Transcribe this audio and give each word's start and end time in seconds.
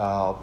Uh, 0.00 0.34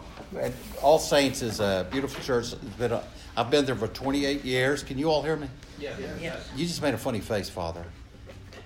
all 0.82 1.00
Saints 1.00 1.42
is 1.42 1.58
a 1.58 1.84
beautiful 1.90 2.22
church. 2.22 2.54
Been 2.78 2.92
a, 2.92 3.02
I've 3.36 3.50
been 3.50 3.64
there 3.64 3.74
for 3.74 3.88
28 3.88 4.44
years. 4.44 4.84
Can 4.84 4.98
you 4.98 5.10
all 5.10 5.20
hear 5.20 5.34
me? 5.34 5.48
Yeah. 5.80 5.96
yeah. 6.20 6.36
You 6.54 6.64
just 6.64 6.80
made 6.80 6.94
a 6.94 6.98
funny 6.98 7.18
face, 7.18 7.50
Father. 7.50 7.84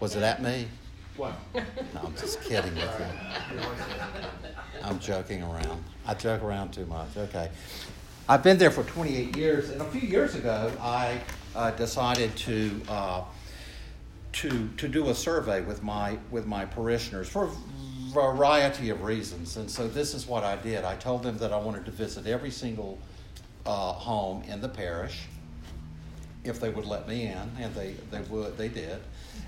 Was 0.01 0.17
it 0.17 0.23
at 0.23 0.43
me? 0.43 0.69
What? 1.17 1.33
No, 1.95 2.01
I'm 2.05 2.15
just 2.17 2.43
kidding 2.43 2.75
with 2.75 2.85
you. 2.85 3.61
I'm 4.83 4.99
joking 4.99 5.43
around. 5.43 5.83
I 6.07 6.13
joke 6.13 6.43
around 6.43 6.73
too 6.73 6.85
much. 6.85 7.09
Okay. 7.17 7.49
I've 8.29 8.43
been 8.43 8.59
there 8.59 8.71
for 8.71 8.83
28 8.83 9.35
years, 9.37 9.71
and 9.71 9.81
a 9.81 9.85
few 9.87 10.01
years 10.01 10.35
ago, 10.35 10.73
I 10.81 11.21
uh, 11.55 11.71
decided 11.73 12.37
to 12.37 12.81
uh, 12.89 13.25
to 14.33 14.69
to 14.77 14.89
do 14.89 15.11
a 15.11 15.15
survey 15.15 15.61
with 15.61 15.83
my 15.83 16.19
with 16.31 16.47
my 16.47 16.65
parishioners 16.65 17.29
for 17.29 17.47
a 17.47 17.51
variety 18.13 18.91
of 18.91 19.03
reasons. 19.03 19.57
And 19.57 19.71
so 19.71 19.89
this 19.89 20.15
is 20.15 20.27
what 20.27 20.45
I 20.45 20.57
did. 20.57 20.85
I 20.85 20.97
told 20.97 21.23
them 21.23 21.39
that 21.39 21.53
I 21.53 21.59
wanted 21.59 21.85
to 21.87 21.91
visit 21.91 22.27
every 22.27 22.51
single 22.51 22.99
uh, 23.65 23.93
home 23.93 24.43
in 24.45 24.61
the 24.61 24.69
parish 24.69 25.23
if 26.45 26.61
they 26.61 26.71
would 26.71 26.87
let 26.87 27.07
me 27.07 27.27
in, 27.27 27.51
and 27.61 27.75
they 27.75 27.95
they 28.11 28.21
would. 28.23 28.59
They 28.59 28.69
did. 28.69 29.01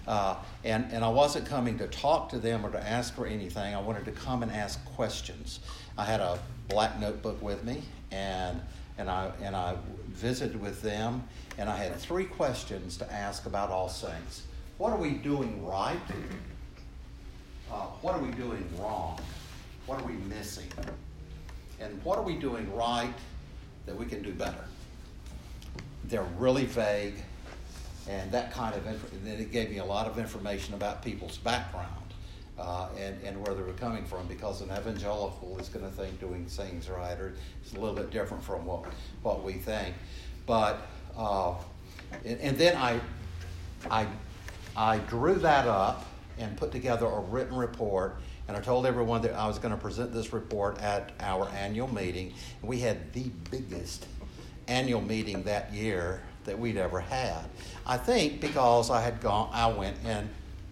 Uh, 0.06 0.36
and, 0.64 0.86
and 0.92 1.04
I 1.04 1.08
wasn't 1.08 1.46
coming 1.46 1.78
to 1.78 1.86
talk 1.86 2.28
to 2.30 2.38
them 2.38 2.64
or 2.64 2.70
to 2.70 2.88
ask 2.88 3.14
for 3.14 3.26
anything. 3.26 3.74
I 3.74 3.80
wanted 3.80 4.04
to 4.06 4.12
come 4.12 4.42
and 4.42 4.52
ask 4.52 4.84
questions. 4.84 5.60
I 5.96 6.04
had 6.04 6.20
a 6.20 6.38
black 6.68 6.98
notebook 7.00 7.40
with 7.42 7.64
me, 7.64 7.82
and, 8.10 8.60
and, 8.98 9.10
I, 9.10 9.30
and 9.42 9.56
I 9.56 9.76
visited 10.08 10.60
with 10.60 10.82
them, 10.82 11.24
and 11.58 11.68
I 11.68 11.76
had 11.76 11.96
three 11.96 12.24
questions 12.24 12.96
to 12.98 13.12
ask 13.12 13.46
about 13.46 13.70
All 13.70 13.88
Saints. 13.88 14.42
What 14.78 14.92
are 14.92 14.98
we 14.98 15.12
doing 15.12 15.64
right? 15.64 15.98
Uh, 17.74 17.86
what 18.02 18.14
are 18.14 18.20
we 18.20 18.30
doing 18.30 18.64
wrong? 18.78 19.18
What 19.86 20.00
are 20.00 20.06
we 20.06 20.12
missing? 20.12 20.68
And 21.80 22.00
what 22.04 22.18
are 22.18 22.22
we 22.22 22.36
doing 22.36 22.72
right 22.76 23.12
that 23.86 23.96
we 23.96 24.06
can 24.06 24.22
do 24.22 24.30
better? 24.30 24.64
They're 26.04 26.26
really 26.38 26.66
vague 26.66 27.16
and 28.08 28.30
that 28.30 28.52
kind 28.52 28.76
of 28.76 28.86
inf- 28.86 29.10
then 29.24 29.40
it 29.40 29.50
gave 29.50 29.70
me 29.70 29.78
a 29.78 29.84
lot 29.84 30.06
of 30.06 30.18
information 30.18 30.74
about 30.74 31.02
people's 31.02 31.38
background 31.38 31.88
uh, 32.60 32.88
and, 32.96 33.20
and 33.24 33.44
where 33.44 33.56
they 33.56 33.62
were 33.62 33.72
coming 33.72 34.04
from 34.04 34.28
because 34.28 34.60
an 34.60 34.70
evangelical 34.70 35.58
is 35.58 35.68
going 35.68 35.84
to 35.84 35.90
think 35.90 36.20
doing 36.20 36.44
things 36.44 36.88
right 36.88 37.18
or 37.18 37.34
it's 37.62 37.72
a 37.72 37.80
little 37.80 37.96
bit 37.96 38.10
different 38.10 38.44
from 38.44 38.66
what, 38.66 38.84
what 39.22 39.42
we 39.42 39.54
think 39.54 39.94
but 40.46 40.86
uh, 41.16 41.54
and, 42.24 42.38
and 42.40 42.58
then 42.58 42.76
I, 42.76 43.00
I, 43.90 44.06
I 44.76 44.98
drew 44.98 45.36
that 45.36 45.66
up 45.66 46.04
and 46.38 46.56
put 46.56 46.72
together 46.72 47.06
a 47.06 47.20
written 47.20 47.56
report 47.56 48.16
and 48.46 48.56
I 48.56 48.60
told 48.60 48.84
everyone 48.84 49.22
that 49.22 49.34
I 49.34 49.46
was 49.46 49.58
going 49.58 49.74
to 49.74 49.80
present 49.80 50.12
this 50.12 50.32
report 50.32 50.78
at 50.80 51.12
our 51.20 51.48
annual 51.50 51.92
meeting. 51.92 52.34
And 52.60 52.68
we 52.68 52.78
had 52.80 53.12
the 53.12 53.30
biggest 53.50 54.06
annual 54.68 55.00
meeting 55.00 55.42
that 55.44 55.72
year 55.72 56.22
that 56.44 56.58
we'd 56.58 56.76
ever 56.76 57.00
had. 57.00 57.44
I 57.86 57.96
think 57.96 58.40
because 58.40 58.90
I 58.90 59.00
had 59.00 59.20
gone, 59.20 59.48
I 59.52 59.68
went 59.68 59.96
and 60.04 60.28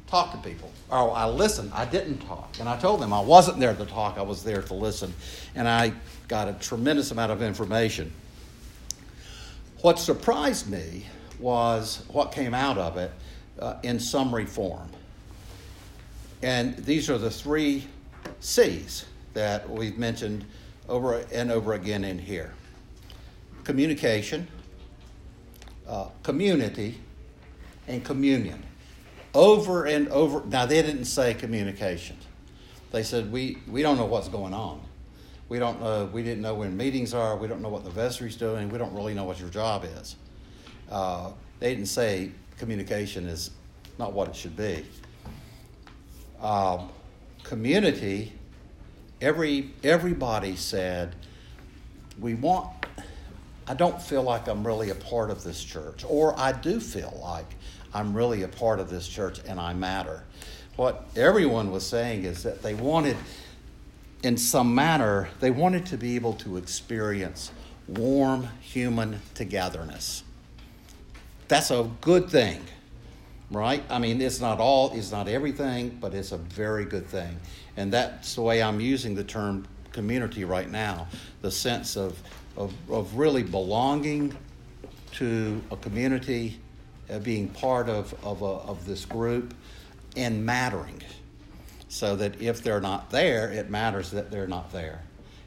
talked 0.07 0.33
to 0.33 0.49
people. 0.49 0.71
Or 0.91 1.17
I 1.17 1.27
listened. 1.27 1.73
I 1.73 1.87
didn't 1.87 2.19
talk. 2.19 2.57
And 2.61 2.69
I 2.69 2.79
told 2.79 3.01
them 3.01 3.13
I 3.15 3.21
wasn't 3.21 3.59
there 3.59 3.75
to 3.75 3.87
talk, 3.87 4.19
I 4.19 4.23
was 4.23 4.45
there 4.45 4.61
to 4.61 4.75
listen. 4.75 5.15
And 5.55 5.67
I 5.67 5.95
got 6.29 6.49
a 6.49 6.53
tremendous 6.53 7.11
amount 7.11 7.33
of 7.33 7.41
information. 7.41 8.13
What 9.81 9.99
surprised 9.99 10.71
me 10.71 11.07
was 11.41 12.05
what 12.09 12.33
came 12.33 12.53
out 12.53 12.77
of 12.77 12.99
it 12.99 13.11
uh, 13.59 13.77
in 13.83 13.99
summary 13.99 14.45
form. 14.45 14.91
And 16.43 16.77
these 16.79 17.09
are 17.09 17.19
the 17.19 17.31
three 17.31 17.87
C's 18.41 19.07
that 19.35 19.69
we've 19.69 19.97
mentioned 19.97 20.45
over 20.89 21.25
and 21.33 21.51
over 21.51 21.75
again 21.75 22.05
in 22.05 22.19
here 22.19 22.53
communication, 23.65 24.49
uh, 25.87 26.09
community 26.23 26.99
and 27.87 28.05
communion. 28.05 28.63
Over 29.35 29.87
and 29.87 30.09
over. 30.09 30.45
Now, 30.47 30.67
they 30.67 30.83
didn't 30.83 31.07
say 31.07 31.33
communication. 31.33 32.19
They 32.91 33.03
said, 33.03 33.33
we, 33.33 33.59
we 33.67 33.83
don't 33.83 33.97
know 33.97 34.05
what's 34.05 34.29
going 34.29 34.53
on. 34.53 34.83
We 35.49 35.59
don't 35.59 35.81
know, 35.81 36.07
we 36.13 36.23
didn't 36.23 36.43
know 36.43 36.55
when 36.55 36.77
meetings 36.77 37.15
are. 37.15 37.37
We 37.37 37.49
don't 37.49 37.63
know 37.63 37.69
what 37.69 37.85
the 37.85 37.91
vestry's 37.91 38.37
doing. 38.37 38.69
We 38.69 38.79
don't 38.79 38.93
really 38.93 39.15
know 39.15 39.25
what 39.25 39.41
your 39.41 39.49
job 39.49 39.85
is. 39.85 40.17
Uh, 40.91 41.31
they 41.61 41.75
didn't 41.75 41.89
say 41.89 42.33
communication 42.59 43.27
is 43.27 43.51
not 43.99 44.13
what 44.13 44.29
it 44.29 44.37
should 44.37 44.57
be. 44.57 44.85
Um, 46.43 46.91
community, 47.45 48.33
every, 49.21 49.71
everybody 49.83 50.57
said, 50.57 51.15
we 52.21 52.35
want 52.35 52.69
I 53.67 53.75
don't 53.75 54.03
feel 54.03 54.23
like 54.23 54.49
I'm 54.49 54.67
really 54.67 54.91
a 54.91 54.95
part 54.95 55.31
of 55.31 55.45
this 55.45 55.63
church, 55.63 56.05
or 56.07 56.39
I 56.39 56.53
do 56.53 56.81
feel 56.81 57.19
like 57.23 57.47
I'm 57.95 58.13
really 58.13 58.43
a 58.43 58.49
part 58.49 58.81
of 58.81 58.91
this 58.91 59.07
church 59.07 59.41
and 59.47 59.61
I 59.61 59.73
matter. 59.73 60.25
What 60.77 61.07
everyone 61.15 61.71
was 61.71 61.87
saying 61.87 62.25
is 62.25 62.43
that 62.43 62.63
they 62.63 62.75
wanted, 62.75 63.17
in 64.23 64.37
some 64.37 64.75
manner, 64.75 65.29
they 65.41 65.51
wanted 65.51 65.87
to 65.87 65.97
be 65.97 66.17
able 66.17 66.33
to 66.35 66.57
experience 66.57 67.53
warm 67.87 68.49
human 68.61 69.21
togetherness. 69.35 70.25
That's 71.47 71.71
a 71.71 71.89
good 72.01 72.31
thing, 72.31 72.63
right? 73.53 73.83
I 73.89 73.99
mean, 73.99 74.21
it's 74.21 74.41
not 74.41 74.59
all, 74.59 74.93
it's 74.95 75.13
not 75.13 75.29
everything, 75.29 75.99
but 76.01 76.15
it's 76.15 76.33
a 76.33 76.39
very 76.39 76.85
good 76.85 77.07
thing. 77.07 77.39
And 77.77 77.93
that's 77.93 78.35
the 78.35 78.43
way 78.43 78.63
I'm 78.63 78.81
using 78.81 79.15
the 79.15 79.25
term 79.25 79.67
community 79.93 80.45
right 80.45 80.71
now 80.71 81.07
the 81.43 81.51
sense 81.51 81.97
of 81.97 82.19
of, 82.57 82.73
of 82.91 83.15
really 83.17 83.43
belonging 83.43 84.37
to 85.13 85.63
a 85.71 85.77
community, 85.77 86.59
uh, 87.11 87.19
being 87.19 87.49
part 87.49 87.89
of, 87.89 88.15
of, 88.25 88.43
a, 88.43 88.45
of 88.45 88.85
this 88.87 89.05
group, 89.05 89.55
and 90.17 90.45
mattering. 90.45 91.01
So 91.89 92.17
that 92.17 92.41
if 92.41 92.63
they're 92.63 92.81
not 92.81 93.11
there, 93.11 93.51
it 93.51 93.71
matters 93.71 94.11
that 94.13 94.31
they're 94.31 94.47
not 94.47 94.73
there. 94.73 95.03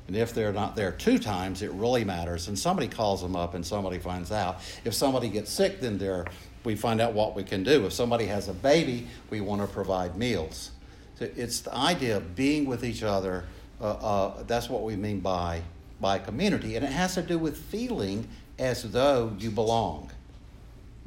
And 0.07 0.15
if 0.15 0.33
they're 0.33 0.53
not 0.53 0.75
there 0.75 0.91
two 0.91 1.17
times, 1.17 1.63
it 1.63 1.71
really 1.71 2.03
matters. 2.03 2.47
And 2.47 2.57
somebody 2.57 2.87
calls 2.87 3.21
them 3.21 3.35
up 3.35 3.55
and 3.55 3.65
somebody 3.65 3.97
finds 3.97 4.31
out. 4.31 4.59
If 4.83 4.93
somebody 4.93 5.29
gets 5.29 5.51
sick, 5.51 5.81
then 5.81 5.97
they're, 5.97 6.25
we 6.65 6.75
find 6.75 6.99
out 6.99 7.13
what 7.13 7.35
we 7.35 7.43
can 7.43 7.63
do. 7.63 7.85
If 7.85 7.93
somebody 7.93 8.25
has 8.25 8.47
a 8.47 8.53
baby, 8.53 9.07
we 9.29 9.41
want 9.41 9.61
to 9.61 9.67
provide 9.67 10.17
meals. 10.17 10.71
So 11.19 11.29
it's 11.35 11.61
the 11.61 11.75
idea 11.75 12.17
of 12.17 12.35
being 12.35 12.65
with 12.65 12.83
each 12.83 13.03
other. 13.03 13.45
Uh, 13.79 13.83
uh, 13.83 14.43
that's 14.43 14.69
what 14.69 14.83
we 14.83 14.95
mean 14.95 15.19
by 15.19 15.61
by 15.99 16.19
community, 16.19 16.75
and 16.75 16.85
it 16.85 16.91
has 16.91 17.15
to 17.15 17.21
do 17.21 17.37
with 17.37 17.57
feeling 17.57 18.27
as 18.59 18.83
though 18.91 19.33
you 19.39 19.49
belong. 19.49 20.11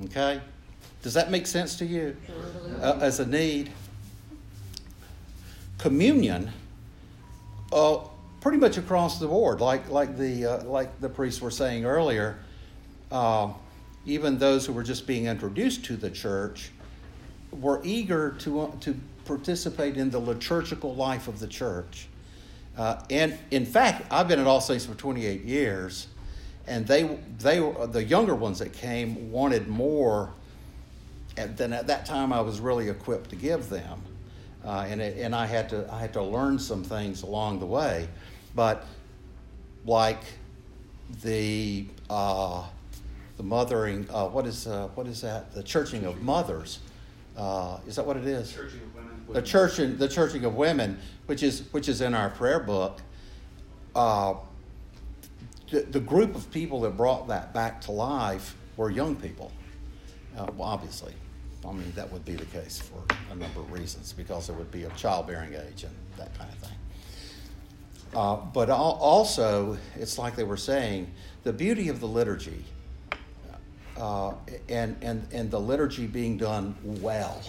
Okay? 0.05 0.41
Does 1.03 1.15
that 1.15 1.31
make 1.31 1.47
sense 1.47 1.77
to 1.77 1.87
you? 1.87 2.17
Uh, 2.81 2.99
as 3.01 3.21
a 3.21 3.27
need. 3.27 3.71
Communion, 5.79 6.51
uh, 7.73 7.99
pretty 8.41 8.59
much 8.59 8.79
across 8.79 9.21
the 9.21 9.29
board, 9.29 9.61
like, 9.61 9.89
like, 9.91 10.17
the, 10.19 10.45
uh, 10.45 10.65
like 10.65 11.01
the 11.01 11.09
priests 11.09 11.41
were 11.41 11.53
saying 11.53 11.85
earlier, 11.85 12.39
uh, 13.13 13.53
even 14.09 14.39
those 14.39 14.65
who 14.65 14.73
were 14.73 14.83
just 14.83 15.07
being 15.07 15.27
introduced 15.27 15.85
to 15.85 15.97
the 15.97 16.11
church 16.11 16.71
were 17.53 17.81
eager 17.85 18.31
to, 18.39 18.63
uh, 18.63 18.71
to 18.81 18.97
participate 19.27 19.97
in 19.97 20.09
the 20.11 20.19
liturgical 20.19 20.95
life 20.95 21.29
of 21.29 21.39
the 21.41 21.47
church. 21.47 22.09
Uh, 22.77 23.01
and 23.11 23.37
in 23.51 23.67
fact, 23.67 24.07
I've 24.11 24.27
been 24.27 24.39
at 24.39 24.47
All 24.47 24.63
Saints 24.63 24.87
for 24.87 24.95
28 24.95 25.43
years, 25.43 26.07
and 26.67 26.87
they, 26.87 27.19
they 27.39 27.59
the 27.59 28.03
younger 28.03 28.35
ones 28.35 28.61
that 28.61 28.73
came 28.73 29.31
wanted 29.31 29.69
more 29.69 30.31
than 31.37 31.73
at 31.73 31.87
that 31.87 32.07
time 32.07 32.33
I 32.33 32.41
was 32.41 32.61
really 32.61 32.89
equipped 32.89 33.31
to 33.31 33.37
give 33.37 33.69
them. 33.69 34.01
Uh, 34.65 34.87
and, 34.89 35.01
it, 35.01 35.19
and 35.19 35.35
I, 35.35 35.47
had 35.47 35.69
to, 35.71 35.93
I 35.93 36.01
had 36.01 36.13
to 36.15 36.23
learn 36.23 36.59
some 36.59 36.83
things 36.83 37.23
along 37.23 37.61
the 37.61 37.67
way. 37.67 38.09
But 38.55 38.85
like 39.85 40.21
the, 41.23 41.87
uh, 42.11 42.65
the 43.39 43.45
mothering, 43.45 44.07
uh, 44.13 44.27
what, 44.27 44.47
is, 44.47 44.67
uh, 44.67 44.89
what 44.97 45.07
is 45.07 45.23
that? 45.23 45.55
The 45.55 45.63
churching 45.63 46.05
of 46.05 46.21
mothers. 46.21 46.81
Uh, 47.37 47.79
is 47.87 47.95
that 47.97 48.05
what 48.05 48.17
it 48.17 48.27
is? 48.27 48.53
Churching 48.53 48.81
of 48.81 48.95
women. 48.97 49.25
The 49.33 49.43
churching, 49.43 49.97
the 49.97 50.09
churching 50.09 50.45
of 50.45 50.57
women, 50.57 50.99
which 51.27 51.45
is 51.45 51.63
which 51.71 51.89
is 51.89 52.01
in 52.01 52.15
our 52.15 52.31
prayer 52.31 52.59
book. 52.59 53.01
Uh, 53.95 54.35
the, 55.71 55.83
the 55.83 56.01
group 56.01 56.35
of 56.35 56.51
people 56.51 56.81
that 56.81 56.97
brought 56.97 57.29
that 57.29 57.55
back 57.55 57.81
to 57.83 57.93
life 57.93 58.57
were 58.77 58.91
young 58.91 59.15
people. 59.15 59.53
Uh, 60.37 60.47
well, 60.57 60.69
obviously, 60.69 61.13
I 61.65 61.71
mean 61.71 61.93
that 61.95 62.11
would 62.11 62.25
be 62.25 62.35
the 62.35 62.47
case 62.47 62.81
for 62.81 63.05
a 63.31 63.37
number 63.37 63.61
of 63.61 63.71
reasons 63.71 64.13
because 64.13 64.49
it 64.49 64.57
would 64.57 64.73
be 64.73 64.83
of 64.83 64.97
childbearing 64.97 65.55
age 65.55 65.85
and 65.85 65.95
that 66.17 66.37
kind 66.37 66.51
of 66.51 66.59
thing. 66.59 66.79
Uh, 68.17 68.37
but 68.37 68.69
also, 68.71 69.79
it's 69.95 70.19
like 70.19 70.35
they 70.35 70.43
were 70.43 70.57
saying, 70.57 71.13
the 71.45 71.53
beauty 71.53 71.89
of 71.89 72.01
the 72.01 72.09
liturgy 72.09 72.65
uh, 73.99 74.35
and, 74.69 74.97
and, 75.03 75.27
and 75.33 75.51
the 75.51 75.61
liturgy 75.61 76.07
being 76.07 76.37
done 76.37 76.75
well, 76.85 77.43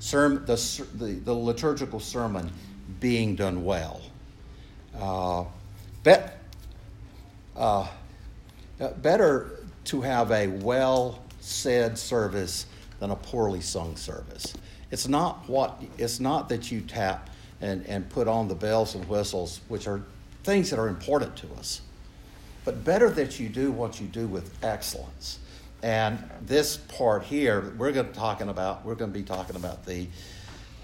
Serm, 0.00 0.46
the, 0.46 1.04
the, 1.04 1.14
the 1.14 1.32
liturgical 1.32 1.98
sermon 1.98 2.50
being 3.00 3.34
done 3.34 3.64
well. 3.64 4.00
Uh, 4.96 5.44
bet, 6.04 6.38
uh, 7.56 7.86
better 9.02 9.58
to 9.84 10.00
have 10.00 10.30
a 10.30 10.46
well 10.46 11.22
said 11.40 11.98
service 11.98 12.66
than 13.00 13.10
a 13.10 13.16
poorly 13.16 13.60
sung 13.60 13.96
service. 13.96 14.54
It's 14.90 15.08
not 15.08 15.48
what 15.48 15.82
it's 15.98 16.20
not 16.20 16.48
that 16.48 16.70
you 16.70 16.80
tap 16.80 17.30
and, 17.60 17.84
and 17.86 18.08
put 18.08 18.28
on 18.28 18.48
the 18.48 18.54
bells 18.54 18.94
and 18.94 19.06
whistles, 19.08 19.60
which 19.68 19.86
are 19.86 20.02
things 20.44 20.70
that 20.70 20.78
are 20.78 20.88
important 20.88 21.36
to 21.36 21.48
us. 21.58 21.80
But 22.64 22.84
better 22.84 23.10
that 23.10 23.40
you 23.40 23.48
do 23.48 23.72
what 23.72 24.00
you 24.00 24.06
do 24.06 24.26
with 24.26 24.52
excellence. 24.62 25.38
And 25.82 26.18
this 26.42 26.76
part 26.76 27.22
here, 27.22 27.72
we're 27.78 27.92
going 27.92 28.08
to 28.08 28.12
talking 28.12 28.48
about. 28.48 28.84
We're 28.84 28.96
going 28.96 29.12
to 29.12 29.18
be 29.18 29.24
talking 29.24 29.56
about 29.56 29.86
the 29.86 30.08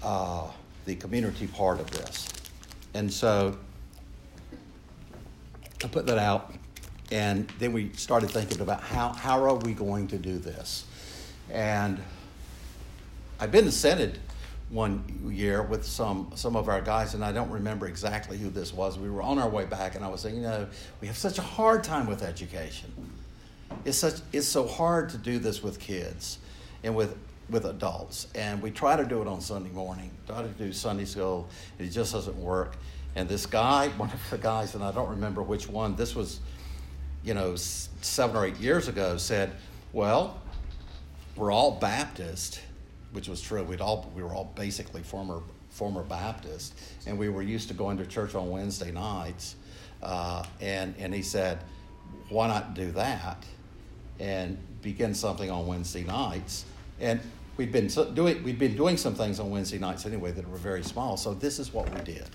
uh, 0.01 0.47
the 0.85 0.95
community 0.95 1.47
part 1.47 1.79
of 1.79 1.91
this. 1.91 2.27
And 2.93 3.11
so 3.11 3.57
I 5.83 5.87
put 5.87 6.05
that 6.05 6.17
out, 6.17 6.53
and 7.11 7.49
then 7.59 7.73
we 7.73 7.91
started 7.93 8.29
thinking 8.29 8.61
about 8.61 8.81
how 8.81 9.09
how 9.11 9.43
are 9.43 9.55
we 9.55 9.73
going 9.73 10.07
to 10.09 10.17
do 10.17 10.37
this. 10.37 10.85
And 11.51 12.01
I've 13.39 13.51
been 13.51 13.65
to 13.65 13.71
Synod 13.71 14.17
one 14.69 15.03
year 15.29 15.61
with 15.61 15.85
some 15.85 16.31
some 16.35 16.55
of 16.55 16.69
our 16.69 16.79
guys, 16.79 17.15
and 17.15 17.25
I 17.25 17.33
don't 17.33 17.51
remember 17.51 17.87
exactly 17.87 18.37
who 18.37 18.49
this 18.49 18.73
was. 18.73 18.97
We 18.97 19.09
were 19.09 19.21
on 19.21 19.39
our 19.39 19.49
way 19.49 19.65
back, 19.65 19.95
and 19.95 20.05
I 20.05 20.07
was 20.07 20.21
saying, 20.21 20.35
you 20.37 20.41
know, 20.41 20.67
we 21.01 21.07
have 21.07 21.17
such 21.17 21.37
a 21.37 21.41
hard 21.43 21.83
time 21.83 22.07
with 22.07 22.23
education. 22.23 22.93
It's 23.85 23.97
such 23.97 24.15
it's 24.33 24.47
so 24.47 24.67
hard 24.67 25.09
to 25.09 25.17
do 25.17 25.39
this 25.39 25.63
with 25.63 25.79
kids 25.79 26.39
and 26.83 26.95
with 26.95 27.15
with 27.49 27.65
adults, 27.65 28.27
and 28.33 28.61
we 28.61 28.71
try 28.71 28.95
to 28.95 29.05
do 29.05 29.21
it 29.21 29.27
on 29.27 29.39
Sunday 29.39 29.69
morning. 29.69 30.09
Try 30.27 30.41
to 30.41 30.47
do 30.47 30.73
Sunday 30.73 31.05
school, 31.05 31.47
it 31.77 31.89
just 31.89 32.13
doesn't 32.13 32.37
work. 32.37 32.75
And 33.15 33.29
this 33.29 33.45
guy, 33.45 33.87
one 33.97 34.11
of 34.11 34.29
the 34.29 34.37
guys, 34.37 34.75
and 34.75 34.83
I 34.83 34.91
don't 34.91 35.09
remember 35.09 35.43
which 35.43 35.69
one. 35.69 35.95
This 35.95 36.15
was, 36.15 36.39
you 37.23 37.33
know, 37.33 37.55
seven 37.55 38.35
or 38.35 38.45
eight 38.45 38.57
years 38.57 38.87
ago. 38.87 39.17
Said, 39.17 39.51
well, 39.93 40.41
we're 41.35 41.51
all 41.51 41.71
Baptist 41.71 42.59
which 43.15 43.29
was 43.29 43.41
true. 43.41 43.63
We'd 43.63 43.79
all 43.79 44.11
we 44.13 44.21
were 44.21 44.35
all 44.35 44.51
basically 44.55 45.01
former 45.01 45.41
former 45.69 46.03
Baptists, 46.03 46.73
and 47.07 47.17
we 47.17 47.29
were 47.29 47.41
used 47.41 47.69
to 47.69 47.73
going 47.73 47.97
to 47.97 48.05
church 48.05 48.35
on 48.35 48.49
Wednesday 48.49 48.91
nights. 48.91 49.55
Uh, 50.03 50.43
and 50.59 50.93
and 50.99 51.13
he 51.13 51.21
said, 51.21 51.59
why 52.29 52.47
not 52.47 52.73
do 52.73 52.91
that, 52.91 53.43
and 54.19 54.57
begin 54.81 55.13
something 55.13 55.49
on 55.49 55.67
Wednesday 55.67 56.03
nights? 56.03 56.65
And 56.99 57.19
we'd 57.57 57.71
been 57.71 57.87
doing 57.87 58.43
we'd 58.43 58.59
been 58.59 58.75
doing 58.75 58.97
some 58.97 59.15
things 59.15 59.39
on 59.39 59.49
Wednesday 59.49 59.79
nights 59.79 60.05
anyway 60.05 60.31
that 60.31 60.49
were 60.49 60.57
very 60.57 60.83
small. 60.83 61.17
So 61.17 61.33
this 61.33 61.59
is 61.59 61.73
what 61.73 61.93
we 61.93 62.01
did. 62.01 62.29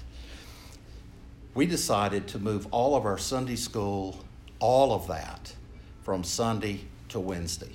We 1.55 1.67
decided 1.67 2.29
to 2.29 2.39
move 2.39 2.67
all 2.71 2.95
of 2.95 3.05
our 3.05 3.19
Sunday 3.19 3.57
school, 3.57 4.25
all 4.61 4.93
of 4.93 5.09
that, 5.09 5.53
from 6.03 6.23
Sunday 6.23 6.81
to 7.09 7.19
Wednesday. 7.19 7.73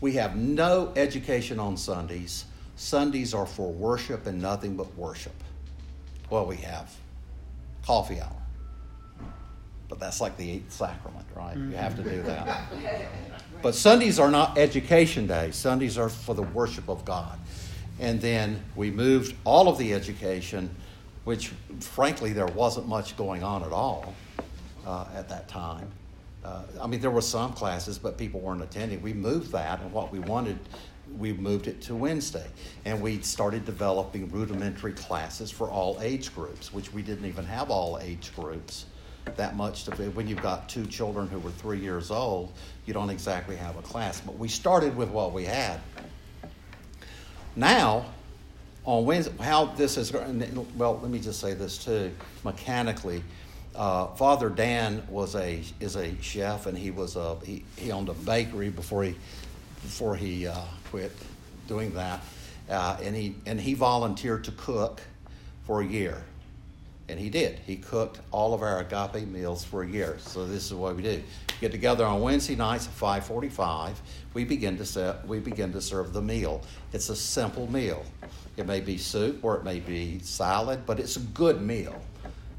We 0.00 0.12
have 0.14 0.36
no 0.36 0.92
education 0.96 1.58
on 1.58 1.76
Sundays. 1.76 2.44
Sundays 2.76 3.32
are 3.32 3.46
for 3.46 3.72
worship 3.72 4.26
and 4.26 4.42
nothing 4.42 4.76
but 4.76 4.94
worship. 4.96 5.32
Well, 6.28 6.44
we 6.46 6.56
have 6.56 6.94
coffee 7.84 8.20
hour. 8.20 8.35
But 9.88 10.00
that's 10.00 10.20
like 10.20 10.36
the 10.36 10.50
eighth 10.50 10.72
sacrament, 10.72 11.26
right? 11.34 11.56
You 11.56 11.70
have 11.70 11.96
to 11.96 12.02
do 12.02 12.22
that. 12.22 12.72
But 13.62 13.74
Sundays 13.74 14.18
are 14.18 14.30
not 14.30 14.58
education 14.58 15.26
days, 15.26 15.56
Sundays 15.56 15.96
are 15.96 16.10
for 16.10 16.34
the 16.34 16.42
worship 16.42 16.90
of 16.90 17.06
God. 17.06 17.38
And 17.98 18.20
then 18.20 18.62
we 18.76 18.90
moved 18.90 19.34
all 19.44 19.66
of 19.68 19.78
the 19.78 19.94
education, 19.94 20.68
which 21.24 21.48
frankly 21.80 22.34
there 22.34 22.46
wasn't 22.46 22.86
much 22.86 23.16
going 23.16 23.42
on 23.42 23.64
at 23.64 23.72
all 23.72 24.14
uh, 24.86 25.06
at 25.14 25.30
that 25.30 25.48
time 25.48 25.90
uh, 26.46 26.62
I 26.80 26.86
mean, 26.86 27.00
there 27.00 27.10
were 27.10 27.20
some 27.20 27.52
classes, 27.52 27.98
but 27.98 28.16
people 28.16 28.38
weren't 28.40 28.62
attending. 28.62 29.02
We 29.02 29.12
moved 29.12 29.50
that, 29.50 29.80
and 29.80 29.92
what 29.92 30.12
we 30.12 30.20
wanted, 30.20 30.58
we 31.18 31.32
moved 31.32 31.66
it 31.66 31.80
to 31.82 31.96
Wednesday. 31.96 32.46
And 32.84 33.00
we 33.00 33.20
started 33.22 33.64
developing 33.64 34.30
rudimentary 34.30 34.92
classes 34.92 35.50
for 35.50 35.68
all 35.68 35.98
age 36.00 36.32
groups, 36.34 36.72
which 36.72 36.92
we 36.92 37.02
didn't 37.02 37.26
even 37.26 37.44
have 37.44 37.70
all 37.70 37.98
age 38.00 38.32
groups 38.36 38.86
that 39.34 39.56
much 39.56 39.84
to 39.84 39.90
be 39.92 40.08
when 40.08 40.28
you've 40.28 40.42
got 40.42 40.68
two 40.68 40.86
children 40.86 41.28
who 41.28 41.38
were 41.38 41.50
three 41.50 41.80
years 41.80 42.10
old 42.10 42.52
you 42.86 42.94
don't 42.94 43.10
exactly 43.10 43.56
have 43.56 43.76
a 43.76 43.82
class. 43.82 44.20
But 44.20 44.38
we 44.38 44.46
started 44.46 44.96
with 44.96 45.10
what 45.10 45.32
we 45.32 45.44
had. 45.44 45.80
Now 47.56 48.06
on 48.84 49.04
wednesday 49.04 49.32
how 49.40 49.64
this 49.64 49.96
is 49.96 50.12
well 50.12 51.00
let 51.02 51.10
me 51.10 51.18
just 51.18 51.40
say 51.40 51.54
this 51.54 51.78
too 51.84 52.12
mechanically. 52.44 53.22
Uh, 53.74 54.06
Father 54.14 54.48
Dan 54.48 55.02
was 55.10 55.34
a 55.34 55.62
is 55.80 55.96
a 55.96 56.16
chef, 56.22 56.64
and 56.66 56.78
he 56.78 56.90
was 56.90 57.16
a 57.16 57.36
he, 57.44 57.62
he 57.76 57.92
owned 57.92 58.08
a 58.08 58.14
bakery 58.14 58.70
before 58.70 59.04
he 59.04 59.16
before 59.82 60.16
he 60.16 60.46
uh, 60.46 60.58
quit 60.90 61.12
doing 61.68 61.92
that, 61.92 62.20
uh, 62.70 62.96
and 63.02 63.14
he 63.14 63.34
and 63.44 63.60
he 63.60 63.74
volunteered 63.74 64.44
to 64.44 64.52
cook 64.52 65.02
for 65.64 65.82
a 65.82 65.86
year, 65.86 66.22
and 67.08 67.18
he 67.18 67.30
did. 67.30 67.60
He 67.66 67.76
cooked 67.76 68.20
all 68.32 68.54
of 68.54 68.62
our 68.62 68.80
agape 68.80 69.28
meals 69.28 69.64
for 69.64 69.82
a 69.82 69.88
year. 69.88 70.16
So 70.18 70.46
this 70.46 70.66
is 70.66 70.74
what 70.74 70.96
we 70.96 71.02
do: 71.02 71.22
get 71.60 71.72
together 71.72 72.04
on 72.04 72.20
Wednesday 72.20 72.56
nights 72.56 72.86
at 72.86 72.92
five 72.92 73.24
forty-five. 73.24 74.00
We 74.34 74.44
begin 74.44 74.76
to 74.78 74.84
set 74.84 75.26
we 75.26 75.38
begin 75.38 75.72
to 75.72 75.80
serve 75.80 76.12
the 76.12 76.22
meal. 76.22 76.62
It's 76.92 77.08
a 77.08 77.16
simple 77.16 77.70
meal. 77.70 78.04
It 78.56 78.66
may 78.66 78.80
be 78.80 78.98
soup 78.98 79.44
or 79.44 79.56
it 79.56 79.64
may 79.64 79.80
be 79.80 80.18
salad, 80.20 80.86
but 80.86 80.98
it's 80.98 81.16
a 81.16 81.20
good 81.20 81.60
meal. 81.60 82.00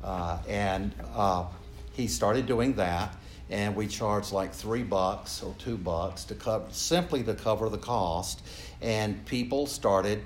Uh, 0.03 0.37
and 0.47 0.93
uh, 1.15 1.45
he 1.93 2.07
started 2.07 2.45
doing 2.45 2.73
that, 2.75 3.15
and 3.49 3.75
we 3.75 3.87
charged 3.87 4.31
like 4.31 4.53
three 4.53 4.83
bucks 4.83 5.41
or 5.41 5.53
two 5.57 5.75
bucks 5.75 6.23
to 6.25 6.35
cover 6.35 6.65
simply 6.71 7.23
to 7.23 7.33
cover 7.33 7.69
the 7.69 7.77
cost. 7.79 8.43
And 8.81 9.25
people 9.25 9.65
started 9.65 10.21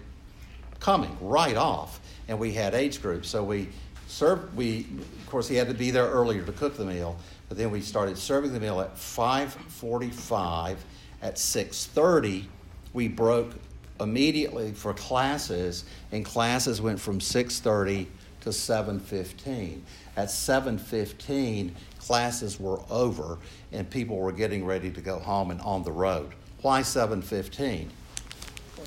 coming 0.82 1.16
right 1.22 1.56
off, 1.56 2.02
and 2.28 2.38
we 2.38 2.52
had 2.52 2.76
age 2.76 3.02
groups. 3.02 3.30
So 3.30 3.44
we 3.44 3.70
served. 4.12 4.56
We 4.56 4.86
of 5.00 5.30
course 5.30 5.48
he 5.48 5.56
had 5.56 5.68
to 5.70 5.74
be 5.74 5.92
there 5.92 6.08
earlier 6.08 6.44
to 6.44 6.52
cook 6.52 6.76
the 6.76 6.86
meal, 6.86 7.18
but 7.50 7.58
then 7.58 7.72
we 7.72 7.82
started 7.82 8.18
serving 8.18 8.54
the 8.54 8.60
meal 8.60 8.82
at 8.82 8.96
5:45. 8.96 10.78
At 11.22 11.38
6:30, 11.38 12.48
we 12.94 13.08
broke 13.08 13.54
immediately 14.00 14.74
for 14.74 14.94
classes, 14.94 15.86
and 16.12 16.26
classes 16.26 16.82
went 16.82 17.00
from 17.00 17.20
6:30 17.20 18.08
to 18.42 18.52
7:15. 18.52 19.84
At 20.18 20.30
7:15, 20.30 21.76
classes 22.00 22.60
were 22.60 22.80
over 22.90 23.38
and 23.72 23.90
people 23.90 24.18
were 24.18 24.32
getting 24.32 24.66
ready 24.66 24.92
to 24.92 25.02
go 25.02 25.20
home 25.20 25.52
and 25.52 25.62
on 25.62 25.84
the 25.84 25.92
road. 25.92 26.34
Why 26.62 26.82
7:15? 26.82 27.92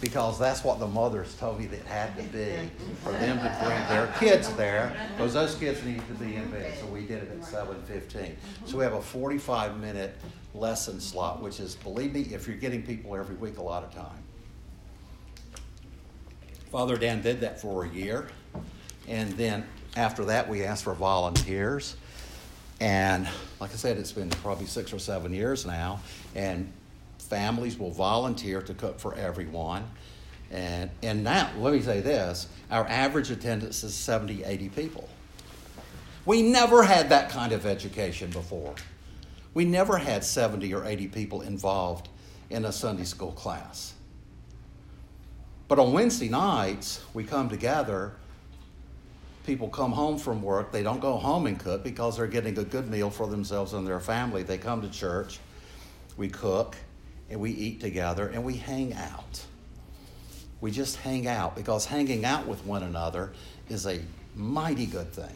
Because 0.01 0.39
that's 0.39 0.63
what 0.63 0.79
the 0.79 0.87
mothers 0.87 1.35
told 1.37 1.59
me 1.59 1.67
that 1.67 1.83
had 1.87 2.17
to 2.17 2.23
be 2.25 2.71
for 3.03 3.13
them 3.13 3.39
to 3.39 3.65
bring 3.65 3.79
their 3.89 4.13
kids 4.19 4.53
there, 4.55 4.95
because 5.17 5.35
those 5.35 5.55
kids 5.55 5.83
needed 5.85 6.07
to 6.09 6.15
be 6.15 6.37
in 6.37 6.51
bed. 6.51 6.75
So 6.79 6.87
we 6.87 7.03
did 7.03 7.23
it 7.23 7.31
at 7.31 7.41
7:15. 7.41 8.35
So 8.67 8.79
we 8.79 8.85
have 8.85 8.95
a 8.95 9.03
45 9.03 9.79
minute 9.81 10.17
lesson 10.55 11.01
slot, 11.01 11.43
which 11.43 11.61
is, 11.61 11.75
believe 11.77 12.13
me, 12.13 12.23
if 12.33 12.47
you're 12.47 12.57
getting 12.57 12.83
people 12.83 13.17
every 13.17 13.35
week, 13.37 13.59
a 13.59 13.63
lot 13.63 13.83
of 13.83 13.95
time. 13.95 14.23
Father 16.71 16.97
Dan 16.97 17.23
did 17.23 17.41
that 17.41 17.61
for 17.61 17.85
a 17.85 17.89
year. 17.89 18.29
And 19.07 19.31
then 19.33 19.65
after 19.97 20.25
that, 20.25 20.49
we 20.49 20.65
asked 20.65 20.85
for 20.85 20.95
volunteers. 20.95 21.97
And 22.81 23.29
like 23.61 23.71
I 23.71 23.77
said, 23.77 23.97
it's 23.97 24.13
been 24.13 24.31
probably 24.31 24.67
six 24.67 24.93
or 24.93 24.99
seven 24.99 25.33
years 25.33 25.65
now. 25.65 26.01
And 26.35 26.73
families 27.29 27.79
will 27.79 27.91
volunteer 27.91 28.63
to 28.63 28.75
cook 28.75 28.99
for 28.99 29.15
everyone. 29.15 29.85
And, 30.51 30.91
and 31.03 31.25
now, 31.25 31.51
let 31.59 31.73
me 31.73 31.83
say 31.83 32.01
this 32.01 32.49
our 32.71 32.87
average 32.87 33.31
attendance 33.31 33.83
is 33.83 33.95
70, 33.95 34.45
80 34.45 34.69
people. 34.71 35.09
We 36.27 36.43
never 36.43 36.83
had 36.83 37.11
that 37.11 37.31
kind 37.31 37.53
of 37.53 37.67
education 37.67 38.31
before. 38.31 38.75
We 39.53 39.65
never 39.65 39.99
had 39.99 40.25
70 40.25 40.73
or 40.75 40.85
80 40.85 41.09
people 41.09 41.43
involved 41.43 42.09
in 42.51 42.65
a 42.65 42.73
Sunday 42.73 43.05
school 43.05 43.33
class. 43.33 43.95
But 45.69 45.79
on 45.79 45.93
Wednesday 45.93 46.29
nights, 46.29 47.03
we 47.15 47.25
come 47.25 47.49
together 47.49 48.15
people 49.45 49.69
come 49.69 49.93
home 49.93 50.19
from 50.19 50.43
work, 50.43 50.73
they 50.73 50.83
don't 50.83 51.01
go 51.01 51.17
home 51.17 51.47
and 51.47 51.59
cook 51.59 51.85
because 51.85 52.17
they're 52.17 52.27
getting 52.27 52.59
a 52.59 52.65
good 52.65 52.89
meal 52.91 53.11
for 53.11 53.27
themselves 53.27 53.73
and 53.75 53.87
their 53.87 54.01
family. 54.01 54.43
They 54.43 54.59
come 54.59 54.83
to 54.83 54.89
church, 54.89 55.39
we 56.17 56.29
cook, 56.29 56.77
and 57.31 57.41
we 57.41 57.51
eat 57.51 57.81
together, 57.81 58.29
and 58.29 58.45
we 58.45 58.55
hang 58.55 58.95
out. 58.95 59.45
We 60.61 60.71
just 60.71 60.97
hang 60.97 61.27
out 61.27 61.57
because 61.57 61.85
hanging 61.85 62.25
out 62.25 62.47
with 62.47 62.65
one 62.65 62.83
another 62.83 63.33
is 63.69 63.87
a 63.87 64.01
mighty 64.35 64.87
good 64.87 65.13
thing. 65.13 65.35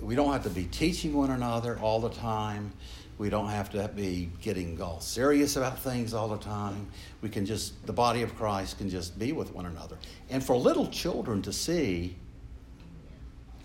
We 0.00 0.14
don't 0.14 0.32
have 0.32 0.44
to 0.44 0.50
be 0.50 0.64
teaching 0.64 1.14
one 1.14 1.30
another 1.30 1.78
all 1.80 2.00
the 2.00 2.10
time. 2.10 2.72
We 3.18 3.28
don't 3.28 3.48
have 3.48 3.70
to 3.72 3.88
be 3.88 4.30
getting 4.40 4.80
all 4.80 5.00
serious 5.00 5.56
about 5.56 5.78
things 5.78 6.14
all 6.14 6.28
the 6.28 6.38
time. 6.38 6.88
We 7.20 7.28
can 7.28 7.44
just, 7.44 7.84
the 7.86 7.92
body 7.92 8.22
of 8.22 8.34
Christ 8.34 8.78
can 8.78 8.88
just 8.88 9.18
be 9.18 9.32
with 9.32 9.52
one 9.52 9.66
another. 9.66 9.98
And 10.30 10.42
for 10.42 10.56
little 10.56 10.86
children 10.86 11.42
to 11.42 11.52
see 11.52 12.16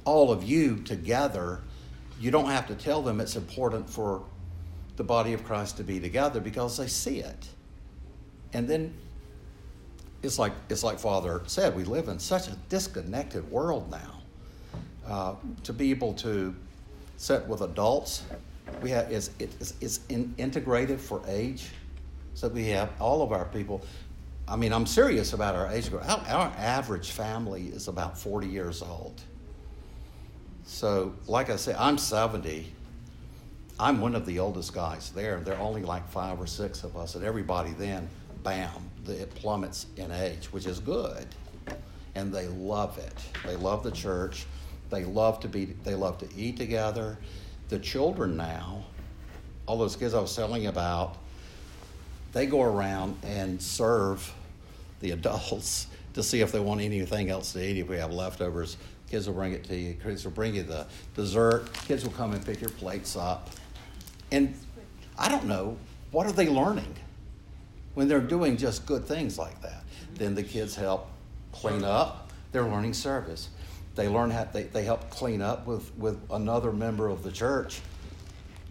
all 0.03 0.31
of 0.31 0.43
you 0.43 0.77
together, 0.77 1.61
you 2.19 2.31
don't 2.31 2.49
have 2.49 2.67
to 2.67 2.75
tell 2.75 3.01
them 3.01 3.21
it's 3.21 3.35
important 3.35 3.89
for 3.89 4.23
the 4.95 5.03
body 5.03 5.33
of 5.33 5.43
Christ 5.43 5.77
to 5.77 5.83
be 5.83 5.99
together 5.99 6.39
because 6.39 6.77
they 6.77 6.87
see 6.87 7.19
it. 7.19 7.47
And 8.53 8.67
then 8.67 8.93
it's 10.23 10.39
like 10.39 10.53
it's 10.69 10.83
like 10.83 10.99
Father 10.99 11.41
said, 11.45 11.75
we 11.75 11.83
live 11.83 12.07
in 12.07 12.19
such 12.19 12.47
a 12.47 12.55
disconnected 12.69 13.49
world 13.51 13.91
now. 13.91 14.21
Uh, 15.07 15.35
to 15.63 15.71
be 15.71 15.91
able 15.91 16.13
to 16.13 16.55
sit 17.17 17.45
with 17.47 17.61
adults, 17.61 18.23
we 18.81 18.89
have 18.89 19.11
it's 19.11 19.29
it's, 19.39 19.73
it's 19.81 19.99
in, 20.09 20.33
integrated 20.37 20.99
for 20.99 21.21
age, 21.27 21.69
so 22.33 22.47
we 22.47 22.67
have 22.67 22.89
all 22.99 23.21
of 23.21 23.31
our 23.31 23.45
people. 23.45 23.85
I 24.47 24.55
mean, 24.55 24.73
I'm 24.73 24.85
serious 24.85 25.33
about 25.33 25.55
our 25.55 25.71
age 25.71 25.89
group. 25.89 26.07
Our, 26.07 26.19
our 26.27 26.53
average 26.57 27.11
family 27.11 27.67
is 27.67 27.87
about 27.87 28.17
40 28.17 28.47
years 28.47 28.83
old. 28.83 29.19
So, 30.65 31.15
like 31.27 31.49
I 31.49 31.55
said, 31.55 31.75
I'm 31.77 31.97
70. 31.97 32.71
I'm 33.79 33.99
one 33.99 34.15
of 34.15 34.25
the 34.25 34.39
oldest 34.39 34.73
guys 34.73 35.11
there. 35.11 35.41
There 35.41 35.55
are 35.55 35.61
only 35.61 35.81
like 35.81 36.07
five 36.09 36.39
or 36.39 36.47
six 36.47 36.83
of 36.83 36.95
us, 36.95 37.15
and 37.15 37.25
everybody 37.25 37.71
then, 37.71 38.07
bam, 38.41 38.69
it 39.05 39.35
plummets 39.35 39.87
in 39.97 40.11
age, 40.11 40.45
which 40.45 40.65
is 40.65 40.79
good. 40.79 41.27
And 42.15 42.33
they 42.33 42.47
love 42.47 42.97
it. 42.97 43.13
They 43.45 43.57
love 43.57 43.83
the 43.83 43.91
church. 43.91 44.45
They 44.89 45.03
love 45.03 45.41
to 45.41 45.49
be. 45.49 45.65
They 45.65 45.95
love 45.95 46.17
to 46.19 46.27
eat 46.37 46.55
together. 46.55 47.17
The 47.67 47.79
children 47.79 48.37
now, 48.37 48.85
all 49.65 49.77
those 49.77 49.97
kids 49.97 50.13
I 50.13 50.21
was 50.21 50.33
telling 50.33 50.67
about, 50.67 51.17
they 52.31 52.45
go 52.45 52.61
around 52.61 53.17
and 53.23 53.61
serve 53.61 54.33
the 55.01 55.11
adults 55.11 55.87
to 56.13 56.23
see 56.23 56.39
if 56.39 56.53
they 56.53 56.61
want 56.61 56.79
anything 56.79 57.29
else 57.29 57.51
to 57.53 57.61
eat. 57.67 57.77
If 57.77 57.89
we 57.89 57.97
have 57.97 58.13
leftovers, 58.13 58.77
kids 59.09 59.27
will 59.27 59.33
bring 59.33 59.51
it 59.51 59.65
to 59.65 59.75
you. 59.75 59.95
Kids 59.95 60.23
will 60.23 60.31
bring 60.31 60.55
you 60.55 60.63
the 60.63 60.87
dessert. 61.13 61.73
Kids 61.85 62.05
will 62.05 62.13
come 62.13 62.31
and 62.31 62.45
pick 62.45 62.61
your 62.61 62.69
plates 62.69 63.17
up. 63.17 63.49
And 64.31 64.55
I 65.17 65.29
don't 65.29 65.45
know, 65.45 65.77
what 66.11 66.27
are 66.27 66.31
they 66.31 66.49
learning 66.49 66.93
when 67.93 68.07
they're 68.07 68.19
doing 68.19 68.57
just 68.57 68.85
good 68.85 69.05
things 69.05 69.37
like 69.37 69.61
that? 69.61 69.83
Then 70.15 70.35
the 70.35 70.43
kids 70.43 70.75
help 70.75 71.07
clean 71.51 71.83
up. 71.83 72.31
They're 72.51 72.63
learning 72.63 72.93
service. 72.93 73.49
They 73.95 74.07
learn 74.07 74.29
how 74.31 74.45
they, 74.45 74.63
they 74.63 74.83
help 74.83 75.09
clean 75.09 75.41
up 75.41 75.65
with, 75.65 75.95
with 75.97 76.19
another 76.31 76.71
member 76.71 77.07
of 77.07 77.23
the 77.23 77.31
church. 77.31 77.81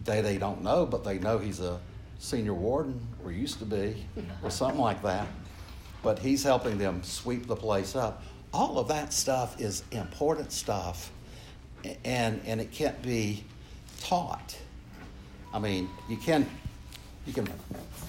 They 0.03 0.21
they 0.21 0.37
don't 0.37 0.61
know, 0.61 0.85
but 0.85 1.03
they 1.03 1.17
know 1.17 1.39
he's 1.39 1.59
a 1.59 1.79
senior 2.19 2.53
warden 2.53 2.99
or 3.23 3.31
used 3.31 3.59
to 3.59 3.65
be 3.65 4.05
or 4.43 4.51
something 4.51 4.79
like 4.79 5.01
that. 5.01 5.27
But 6.03 6.19
he's 6.19 6.43
helping 6.43 6.77
them 6.77 7.01
sweep 7.03 7.47
the 7.47 7.55
place 7.55 7.95
up. 7.95 8.21
All 8.53 8.77
of 8.77 8.87
that 8.89 9.13
stuff 9.13 9.59
is 9.59 9.83
important 9.91 10.51
stuff 10.51 11.11
and 12.03 12.41
and 12.45 12.61
it 12.61 12.71
can't 12.71 13.01
be 13.01 13.43
taught. 14.01 14.57
I 15.55 15.59
mean, 15.59 15.89
you 16.09 16.17
can 16.17 16.45
you 17.25 17.31
can 17.31 17.47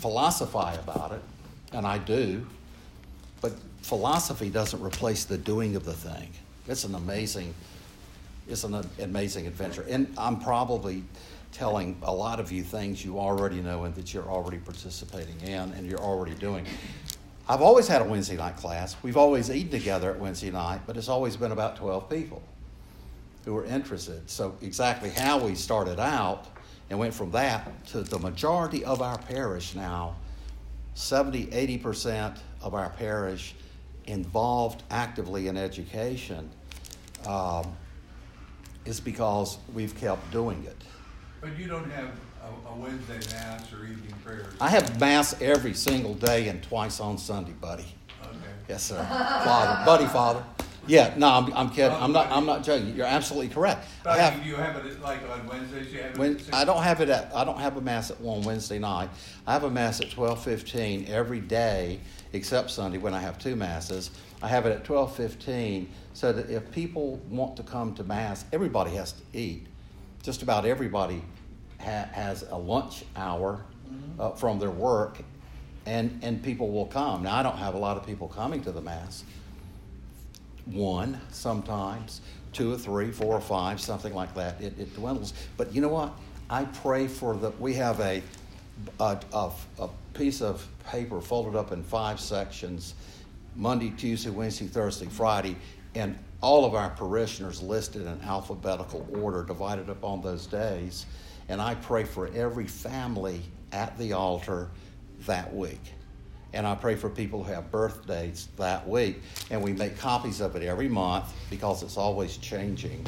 philosophize 0.00 0.78
about 0.80 1.12
it, 1.12 1.22
and 1.72 1.86
I 1.86 1.98
do, 1.98 2.44
but 3.40 3.52
philosophy 3.82 4.50
doesn't 4.50 4.82
replace 4.82 5.24
the 5.24 5.38
doing 5.38 5.76
of 5.76 5.84
the 5.84 5.92
thing. 5.92 6.32
It's 6.66 6.82
an 6.82 6.96
amazing 6.96 7.54
it's 8.48 8.64
an 8.64 8.84
amazing 8.98 9.46
adventure. 9.46 9.84
And 9.88 10.12
I'm 10.18 10.40
probably 10.40 11.04
telling 11.52 11.96
a 12.02 12.12
lot 12.12 12.40
of 12.40 12.50
you 12.50 12.62
things 12.62 13.04
you 13.04 13.18
already 13.18 13.60
know 13.60 13.84
and 13.84 13.94
that 13.94 14.12
you're 14.12 14.28
already 14.28 14.58
participating 14.58 15.40
in 15.40 15.72
and 15.72 15.86
you're 15.86 16.00
already 16.00 16.34
doing. 16.34 16.66
I've 17.48 17.62
always 17.62 17.86
had 17.86 18.02
a 18.02 18.04
Wednesday 18.04 18.36
night 18.36 18.56
class. 18.56 18.96
We've 19.02 19.16
always 19.16 19.50
eaten 19.50 19.70
together 19.70 20.10
at 20.10 20.18
Wednesday 20.18 20.50
night, 20.50 20.80
but 20.86 20.96
it's 20.96 21.08
always 21.08 21.36
been 21.36 21.52
about 21.52 21.76
12 21.76 22.10
people 22.10 22.42
who 23.44 23.56
are 23.56 23.64
interested. 23.64 24.28
So, 24.28 24.56
exactly 24.62 25.10
how 25.10 25.38
we 25.38 25.54
started 25.54 26.00
out 26.00 26.46
and 26.90 26.98
went 26.98 27.12
from 27.14 27.30
that 27.32 27.84
to 27.86 28.02
the 28.02 28.18
majority 28.18 28.84
of 28.84 29.02
our 29.02 29.18
parish 29.18 29.74
now 29.74 30.14
70 30.94 31.46
80% 31.46 32.38
of 32.62 32.74
our 32.74 32.90
parish 32.90 33.54
involved 34.06 34.82
actively 34.90 35.48
in 35.48 35.56
education 35.56 36.48
um, 37.26 37.74
is 38.84 39.00
because 39.00 39.58
we've 39.74 39.94
kept 39.96 40.30
doing 40.30 40.64
it 40.64 40.76
but 41.40 41.56
you 41.58 41.66
don't 41.66 41.90
have 41.90 42.10
a, 42.42 42.68
a 42.70 42.74
Wednesday 42.76 43.18
mass 43.36 43.72
or 43.72 43.84
evening 43.84 44.14
prayers? 44.24 44.54
i 44.60 44.68
have 44.68 44.98
mass 45.00 45.40
every 45.42 45.74
single 45.74 46.14
day 46.14 46.48
and 46.48 46.62
twice 46.62 47.00
on 47.00 47.18
sunday 47.18 47.52
buddy 47.60 47.84
Okay. 48.22 48.32
yes 48.68 48.82
sir 48.84 48.96
father 49.04 49.84
buddy 49.84 50.06
father 50.06 50.42
yeah, 50.86 51.14
no, 51.16 51.28
I'm, 51.28 51.52
I'm 51.54 51.70
kidding. 51.70 51.96
I'm 51.96 52.12
not. 52.12 52.30
I'm 52.30 52.46
not 52.46 52.62
joking. 52.64 52.94
You're 52.96 53.06
absolutely 53.06 53.48
correct. 53.48 53.86
I 54.04 54.18
have, 54.18 54.46
you 54.46 54.56
have 54.56 54.76
it 54.84 55.00
like 55.00 55.20
on 55.30 55.46
Wednesdays, 55.46 55.92
you 55.92 56.00
have 56.00 56.18
when? 56.18 56.40
I 56.52 56.64
don't 56.64 56.82
have 56.82 57.00
it 57.00 57.08
at 57.08 57.34
I 57.34 57.44
don't 57.44 57.58
have 57.58 57.76
a 57.76 57.80
mass 57.80 58.10
at 58.10 58.20
one 58.20 58.42
Wednesday 58.42 58.78
night. 58.78 59.10
I 59.46 59.52
have 59.52 59.64
a 59.64 59.70
mass 59.70 60.00
at 60.00 60.10
twelve 60.10 60.42
fifteen 60.42 61.06
every 61.08 61.40
day 61.40 62.00
except 62.32 62.70
Sunday 62.70 62.98
when 62.98 63.14
I 63.14 63.20
have 63.20 63.38
two 63.38 63.56
masses. 63.56 64.10
I 64.42 64.48
have 64.48 64.66
it 64.66 64.72
at 64.72 64.84
twelve 64.84 65.14
fifteen 65.16 65.88
so 66.12 66.32
that 66.32 66.50
if 66.50 66.70
people 66.70 67.16
want 67.28 67.56
to 67.56 67.62
come 67.62 67.94
to 67.94 68.04
mass, 68.04 68.44
everybody 68.52 68.92
has 68.92 69.12
to 69.12 69.22
eat. 69.32 69.66
Just 70.22 70.42
about 70.42 70.66
everybody 70.66 71.22
ha- 71.80 72.08
has 72.12 72.44
a 72.50 72.56
lunch 72.56 73.04
hour 73.16 73.64
uh, 74.18 74.30
from 74.30 74.58
their 74.58 74.70
work, 74.70 75.18
and 75.86 76.18
and 76.22 76.42
people 76.42 76.70
will 76.70 76.86
come. 76.86 77.22
Now 77.22 77.36
I 77.36 77.42
don't 77.42 77.58
have 77.58 77.74
a 77.74 77.78
lot 77.78 77.96
of 77.96 78.06
people 78.06 78.28
coming 78.28 78.62
to 78.62 78.72
the 78.72 78.80
mass 78.80 79.24
one 80.66 81.20
sometimes, 81.30 82.20
two 82.52 82.72
or 82.72 82.78
three, 82.78 83.10
four 83.10 83.34
or 83.34 83.40
five, 83.40 83.80
something 83.80 84.14
like 84.14 84.34
that. 84.34 84.60
It, 84.60 84.78
it 84.78 84.94
dwindles. 84.94 85.32
But 85.56 85.74
you 85.74 85.80
know 85.80 85.88
what? 85.88 86.12
I 86.48 86.64
pray 86.64 87.08
for 87.08 87.36
the. 87.36 87.50
We 87.58 87.74
have 87.74 88.00
a, 88.00 88.22
a, 89.00 89.18
a, 89.32 89.50
a 89.78 89.88
piece 90.14 90.42
of 90.42 90.66
paper 90.90 91.20
folded 91.20 91.56
up 91.56 91.72
in 91.72 91.82
five 91.82 92.20
sections 92.20 92.94
Monday, 93.54 93.90
Tuesday, 93.90 94.30
Wednesday, 94.30 94.66
Thursday, 94.66 95.06
Friday, 95.06 95.56
and 95.94 96.18
all 96.42 96.64
of 96.64 96.74
our 96.74 96.90
parishioners 96.90 97.62
listed 97.62 98.02
in 98.02 98.20
alphabetical 98.22 99.06
order, 99.20 99.42
divided 99.42 99.88
up 99.88 100.04
on 100.04 100.20
those 100.20 100.46
days. 100.46 101.06
And 101.48 101.60
I 101.60 101.74
pray 101.76 102.04
for 102.04 102.28
every 102.34 102.66
family 102.66 103.40
at 103.72 103.96
the 103.98 104.12
altar 104.12 104.68
that 105.26 105.54
week 105.54 105.80
and 106.56 106.66
I 106.66 106.74
pray 106.74 106.94
for 106.94 107.10
people 107.10 107.44
who 107.44 107.52
have 107.52 107.70
birthdays 107.70 108.48
that 108.56 108.88
week. 108.88 109.20
And 109.50 109.62
we 109.62 109.74
make 109.74 109.98
copies 109.98 110.40
of 110.40 110.56
it 110.56 110.62
every 110.62 110.88
month 110.88 111.30
because 111.50 111.82
it's 111.82 111.98
always 111.98 112.38
changing. 112.38 113.06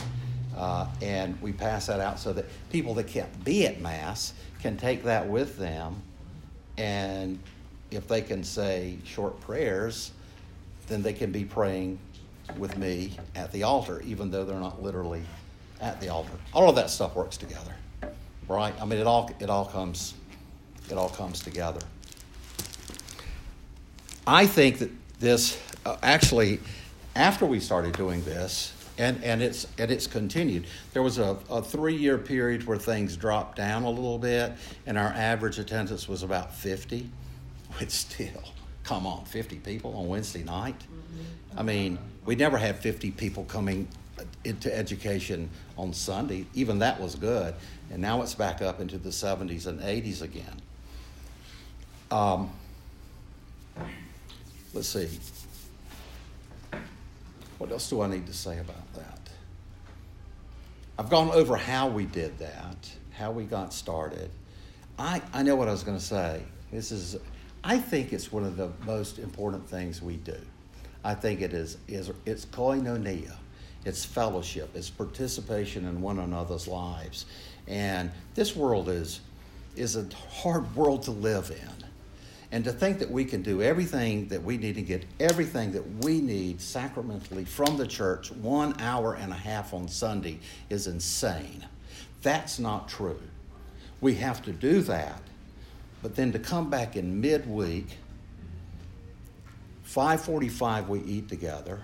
Uh, 0.55 0.87
and 1.00 1.40
we 1.40 1.52
pass 1.52 1.87
that 1.87 1.99
out 1.99 2.19
so 2.19 2.35
that 2.35 2.45
people 2.71 2.93
that 2.95 3.07
can't 3.07 3.45
be 3.45 3.67
at 3.67 3.81
Mass 3.81 4.35
can 4.61 4.76
take 4.76 5.02
that 5.05 5.26
with 5.26 5.57
them. 5.57 6.02
And 6.76 7.38
if 7.90 8.07
they 8.07 8.21
can 8.21 8.45
say 8.45 8.99
short 9.05 9.40
prayers, 9.40 10.12
then 10.88 11.02
they 11.02 11.14
can 11.14 11.33
be 11.33 11.45
praying 11.45 11.99
with 12.59 12.76
me 12.76 13.17
at 13.35 13.50
the 13.50 13.62
altar, 13.62 14.02
even 14.05 14.31
though 14.31 14.45
they're 14.45 14.61
not 14.61 14.83
literally 14.83 15.23
at 15.81 15.99
the 16.02 16.11
altar. 16.11 16.33
All 16.52 16.69
of 16.69 16.76
that 16.76 16.90
stuff 16.90 17.14
works 17.14 17.38
together, 17.38 17.75
right? 18.47 18.75
I 18.81 18.85
mean, 18.85 18.99
it 18.99 19.07
all 19.07 19.31
it 19.40 19.49
all 19.49 19.64
comes 19.64 20.14
it 20.90 20.99
all 20.99 21.11
comes 21.11 21.40
together. 21.40 21.81
I 24.28 24.47
think 24.47 24.80
that 24.80 24.90
this 25.20 25.58
uh, 25.87 25.97
actually, 26.02 26.61
after 27.16 27.47
we 27.47 27.61
started 27.61 27.94
doing 27.94 28.23
this, 28.25 28.75
and, 28.99 29.25
and 29.25 29.40
it's 29.40 29.66
and 29.78 29.90
it's 29.90 30.06
continued. 30.06 30.66
There 30.92 31.02
was 31.02 31.16
a, 31.16 31.38
a 31.49 31.62
three 31.62 31.97
year 31.97 32.18
period 32.18 32.66
where 32.66 32.76
things 32.76 33.16
dropped 33.16 33.56
down 33.56 33.85
a 33.85 33.90
little 33.90 34.18
bit, 34.18 34.52
and 34.87 34.99
our 34.99 35.08
average 35.08 35.58
attendance 35.58 36.06
was 36.06 36.23
about 36.23 36.54
fifty. 36.54 37.08
Which 37.78 37.90
still, 37.90 38.44
come 38.85 39.06
on, 39.06 39.25
fifty 39.25 39.56
people 39.56 39.97
on 39.97 40.08
Wednesday 40.08 40.44
night. 40.44 40.82
I 41.56 41.62
mean, 41.62 41.99
we 42.26 42.37
never 42.37 42.58
had 42.58 42.80
fifty 42.80 43.11
people 43.11 43.44
coming 43.44 43.88
into 44.44 44.76
education 44.76 45.49
on 45.78 45.94
Sunday. 45.94 46.44
Even 46.52 46.80
that 46.80 47.00
was 47.00 47.14
good, 47.14 47.54
and 47.90 48.02
now 48.02 48.20
it's 48.20 48.35
back 48.35 48.61
up 48.61 48.78
into 48.78 48.99
the 48.99 49.11
seventies 49.11 49.66
and 49.66 49.82
eighties 49.82 50.20
again. 50.20 50.61
Um, 52.11 52.50
let's 54.78 54.90
see. 54.90 55.08
What 57.58 57.73
else 57.73 57.90
do 57.90 58.00
I 58.00 58.06
need 58.06 58.28
to 58.28 58.32
say 58.32 58.61
about 58.61 58.94
that? 58.94 59.18
I've 60.97 61.11
gone 61.11 61.30
over 61.32 61.56
how 61.56 61.88
we 61.88 62.04
did 62.04 62.38
that, 62.38 62.88
how 63.11 63.32
we 63.32 63.42
got 63.42 63.75
started. 63.75 64.30
I, 64.97 65.20
I 65.32 65.42
know 65.42 65.56
what 65.56 65.66
I 65.66 65.73
was 65.73 65.82
going 65.82 65.99
to 65.99 66.04
say. 66.04 66.42
This 66.70 66.92
is, 66.92 67.16
I 67.64 67.78
think 67.78 68.12
it's 68.12 68.30
one 68.30 68.44
of 68.44 68.56
the 68.56 68.70
most 68.87 69.18
important 69.18 69.68
things 69.68 70.00
we 70.00 70.14
do. 70.14 70.38
I 71.02 71.14
think 71.14 71.40
it 71.40 71.52
is, 71.52 71.78
is 71.88 72.12
it's 72.25 72.47
koinonia, 72.47 73.35
it's 73.85 74.04
fellowship, 74.04 74.70
it's 74.76 74.90
participation 74.90 75.87
in 75.87 76.00
one 76.00 76.20
another's 76.20 76.68
lives. 76.68 77.26
And 77.66 78.12
this 78.37 78.54
world 78.54 78.88
is, 78.88 79.23
is 79.75 79.97
a 79.97 80.06
hard 80.30 80.73
world 80.76 81.02
to 81.04 81.11
live 81.11 81.50
in. 81.50 81.88
And 82.50 82.64
to 82.64 82.73
think 82.73 82.99
that 83.00 83.11
we 83.11 83.25
can 83.25 83.43
do 83.43 83.61
everything 83.61 84.28
that 84.28 84.43
we 84.43 84.57
need 84.57 84.76
to 84.76 84.83
get 84.83 85.05
everything 85.21 85.73
that 85.73 86.05
we 86.05 86.21
need 86.21 86.61
sacramentally 86.61 87.45
from 87.45 87.76
the 87.76 87.87
church 87.87 88.33
one 88.33 88.81
hour 88.81 89.14
and 89.14 89.33
a 89.33 89.37
half 89.37 89.75
on 89.75 89.87
Sunday 89.87 90.38
is 90.71 90.87
insane. 90.87 91.67
That's 92.23 92.59
not 92.59 92.88
true. 92.88 93.21
We 94.00 94.14
have 94.14 94.43
to 94.45 94.52
do 94.52 94.81
that. 94.83 95.21
But 96.02 96.17
then 96.17 96.33
to 96.33 96.38
come 96.38 96.71
back 96.71 96.97
in 96.97 97.21
midweek, 97.21 97.99
545 99.83 100.88
we 100.88 101.00
eat 101.00 101.28
together. 101.28 101.81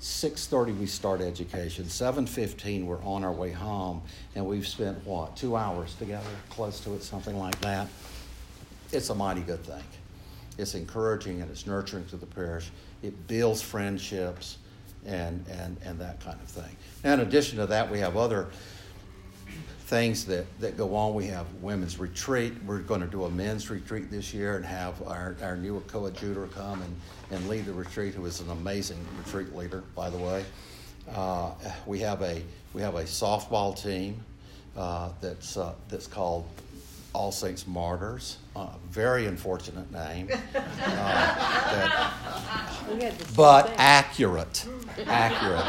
6.30 0.00 0.80
we 0.80 0.86
start 0.86 1.20
education 1.20 1.84
7.15 1.84 2.86
we're 2.86 3.00
on 3.04 3.22
our 3.22 3.30
way 3.30 3.52
home 3.52 4.02
and 4.34 4.44
we've 4.44 4.66
spent 4.66 4.98
what 5.06 5.36
two 5.36 5.54
hours 5.54 5.94
together 5.94 6.28
close 6.50 6.80
to 6.80 6.92
it 6.94 7.04
something 7.04 7.38
like 7.38 7.56
that 7.60 7.86
it's 8.92 9.10
a 9.10 9.14
mighty 9.14 9.40
good 9.40 9.62
thing 9.64 9.84
it's 10.58 10.74
encouraging 10.74 11.40
and 11.40 11.50
it's 11.50 11.66
nurturing 11.66 12.04
to 12.06 12.16
the 12.16 12.26
parish 12.26 12.70
it 13.02 13.26
builds 13.26 13.60
friendships 13.60 14.58
and, 15.04 15.44
and, 15.48 15.76
and 15.84 15.98
that 15.98 16.20
kind 16.20 16.38
of 16.40 16.48
thing 16.48 16.76
now 17.02 17.14
in 17.14 17.20
addition 17.20 17.58
to 17.58 17.66
that 17.66 17.90
we 17.90 17.98
have 17.98 18.16
other 18.16 18.48
things 19.92 20.24
that, 20.24 20.46
that 20.58 20.74
go 20.78 20.94
on. 20.94 21.12
We 21.12 21.26
have 21.26 21.44
women's 21.60 21.98
retreat. 21.98 22.54
We're 22.64 22.78
going 22.78 23.02
to 23.02 23.06
do 23.06 23.24
a 23.24 23.30
men's 23.30 23.68
retreat 23.68 24.10
this 24.10 24.32
year 24.32 24.56
and 24.56 24.64
have 24.64 25.06
our, 25.06 25.36
our 25.42 25.54
new 25.54 25.80
coadjutor 25.80 26.46
come 26.46 26.80
and, 26.80 26.96
and 27.30 27.46
lead 27.46 27.66
the 27.66 27.74
retreat, 27.74 28.14
who 28.14 28.24
is 28.24 28.40
an 28.40 28.48
amazing 28.48 28.96
retreat 29.18 29.54
leader, 29.54 29.84
by 29.94 30.08
the 30.08 30.16
way. 30.16 30.46
Uh, 31.14 31.50
we 31.84 31.98
have 31.98 32.22
a 32.22 32.42
we 32.72 32.80
have 32.80 32.94
a 32.94 33.02
softball 33.02 33.78
team 33.78 34.18
uh, 34.78 35.10
that's 35.20 35.58
uh, 35.58 35.74
that's 35.90 36.06
called 36.06 36.46
All 37.12 37.32
Saints 37.32 37.66
Martyrs. 37.66 38.38
Uh, 38.54 38.68
very 38.90 39.26
unfortunate 39.26 39.90
name, 39.92 40.28
uh, 40.54 40.58
that, 42.98 43.14
but 43.36 43.72
accurate, 43.76 44.66
accurate. 45.06 45.64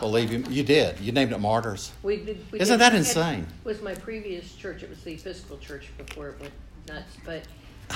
Believe 0.00 0.32
you, 0.32 0.44
you 0.48 0.62
did. 0.62 0.98
You 1.00 1.12
named 1.12 1.32
it 1.32 1.38
Martyrs. 1.40 1.92
We 2.02 2.16
did. 2.18 2.44
We 2.52 2.60
Isn't 2.60 2.78
did- 2.78 2.84
that 2.84 2.94
insane? 2.94 3.46
Was 3.64 3.82
my 3.82 3.94
previous 3.94 4.54
church, 4.54 4.82
it 4.82 4.90
was 4.90 5.00
the 5.02 5.14
Episcopal 5.14 5.58
Church 5.58 5.88
before 5.98 6.28
it 6.30 6.40
went 6.40 6.52
nuts, 6.88 7.16
but, 7.24 7.42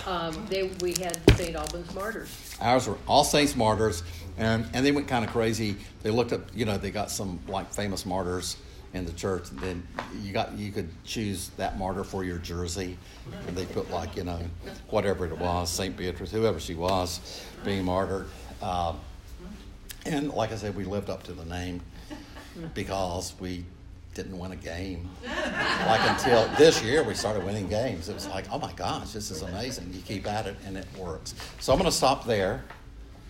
um, 0.09 0.47
they, 0.49 0.65
we 0.81 0.91
had 1.01 1.19
St. 1.37 1.55
Albans 1.55 1.95
Martyrs. 1.95 2.57
Ours 2.61 2.89
were 2.89 2.97
All 3.07 3.25
Saints 3.25 3.55
Martyrs, 3.55 4.03
and, 4.39 4.67
and 4.73 4.85
they 4.85 4.91
went 4.93 5.07
kind 5.07 5.25
of 5.25 5.31
crazy. 5.31 5.77
They 6.03 6.11
looked 6.11 6.33
up, 6.33 6.41
you 6.55 6.65
know, 6.65 6.79
they 6.79 6.91
got 6.91 7.11
some 7.11 7.39
like 7.47 7.73
famous 7.73 8.05
martyrs 8.07 8.57
in 8.95 9.07
the 9.07 9.13
church, 9.13 9.51
and 9.51 9.59
then 9.61 9.87
you 10.21 10.33
got 10.33 10.53
you 10.53 10.71
could 10.71 10.89
choose 11.05 11.51
that 11.57 11.79
martyr 11.79 12.05
for 12.05 12.25
your 12.25 12.39
jersey, 12.39 12.99
and 13.47 13.57
they 13.57 13.65
put 13.67 13.91
like 13.91 14.17
you 14.17 14.25
know 14.25 14.41
whatever 14.91 15.27
it 15.27 15.39
was, 15.39 15.71
Saint 15.71 15.97
Beatrice, 15.97 16.31
whoever 16.31 16.61
she 16.61 16.75
was, 16.75 17.43
being 17.65 17.85
martyred. 17.85 18.27
Um, 18.61 19.01
and 20.05 20.31
like 20.31 20.53
I 20.53 20.57
said, 20.57 20.77
we 20.77 20.85
lived 20.85 21.11
up 21.11 21.23
to 21.25 21.33
the 21.33 21.45
name 21.45 21.81
because 22.75 23.35
we 23.41 23.65
didn't 24.15 24.39
win 24.39 24.53
a 24.53 24.57
game. 24.57 25.09
Like 25.25 26.01
until 26.11 26.47
this 26.59 26.83
year, 26.83 27.03
we 27.03 27.15
started 27.15 27.45
winning 27.45 27.69
games. 27.69 28.09
It 28.09 28.15
was 28.15 28.27
like, 28.29 28.45
oh 28.53 28.59
my 28.59 28.73
gosh, 28.73 29.13
this 29.13 29.31
is 29.31 29.43
amazing. 29.43 29.91
You 29.93 30.03
keep 30.03 30.27
at 30.27 30.47
it, 30.47 30.57
and 30.67 30.77
it 30.77 30.87
works. 30.99 31.35
So 31.61 31.73
I'm 31.73 31.79
going 31.79 31.91
to 31.91 31.97
stop 31.97 32.27
there. 32.27 32.63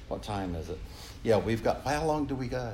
What 0.08 0.22
time 0.22 0.54
is 0.56 0.68
it? 0.68 0.78
Yeah, 1.22 1.38
we've 1.38 1.62
got. 1.62 1.82
How 1.84 2.04
long 2.04 2.26
do 2.26 2.34
we 2.34 2.48
go? 2.48 2.72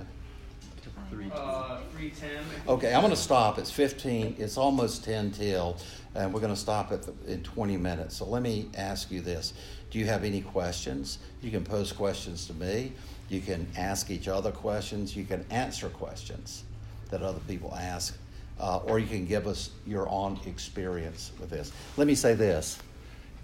Uh, 1.33 1.81
three 1.93 2.11
ten. 2.11 2.45
Okay, 2.67 2.95
I'm 2.95 3.01
going 3.01 3.15
to 3.15 3.21
stop. 3.21 3.59
It's 3.59 3.71
15. 3.71 4.37
It's 4.39 4.57
almost 4.57 5.05
10 5.05 5.33
till, 5.33 5.77
and 6.15 6.33
we're 6.33 6.41
going 6.41 6.55
to 6.55 6.59
stop 6.59 6.93
at 6.93 7.03
the, 7.03 7.13
in 7.33 7.43
20 7.43 7.77
minutes. 7.77 8.17
So 8.17 8.25
let 8.25 8.43
me 8.43 8.69
ask 8.77 9.11
you 9.11 9.21
this: 9.21 9.53
Do 9.91 9.99
you 9.99 10.07
have 10.07 10.25
any 10.25 10.41
questions? 10.41 11.19
You 11.43 11.51
can 11.51 11.65
pose 11.65 11.93
questions 11.93 12.47
to 12.47 12.55
me. 12.55 12.93
You 13.29 13.41
can 13.41 13.67
ask 13.77 14.11
each 14.11 14.29
other 14.29 14.51
questions. 14.51 15.17
You 15.17 15.25
can 15.25 15.45
answer 15.51 15.89
questions 15.89 16.65
that 17.11 17.23
other 17.23 17.41
people 17.49 17.75
ask, 17.75 18.17
uh, 18.61 18.79
or 18.79 18.99
you 18.99 19.07
can 19.07 19.27
give 19.27 19.47
us 19.47 19.71
your 19.87 20.09
own 20.09 20.39
experience 20.47 21.33
with 21.39 21.51
this. 21.51 21.73
Let 21.97 22.07
me 22.07 22.15
say 22.15 22.35
this: 22.35 22.79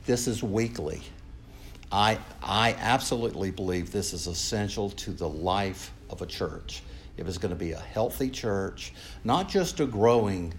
This 0.06 0.26
is 0.26 0.42
weekly. 0.42 1.02
I, 1.94 2.18
I 2.42 2.74
absolutely 2.80 3.52
believe 3.52 3.92
this 3.92 4.12
is 4.12 4.26
essential 4.26 4.90
to 4.90 5.12
the 5.12 5.28
life 5.28 5.92
of 6.10 6.22
a 6.22 6.26
church. 6.26 6.82
If 7.16 7.28
it's 7.28 7.38
going 7.38 7.50
to 7.50 7.58
be 7.58 7.72
a 7.72 7.78
healthy 7.78 8.30
church, 8.30 8.92
not 9.22 9.48
just 9.48 9.80
a 9.80 9.86
growing, 9.86 10.52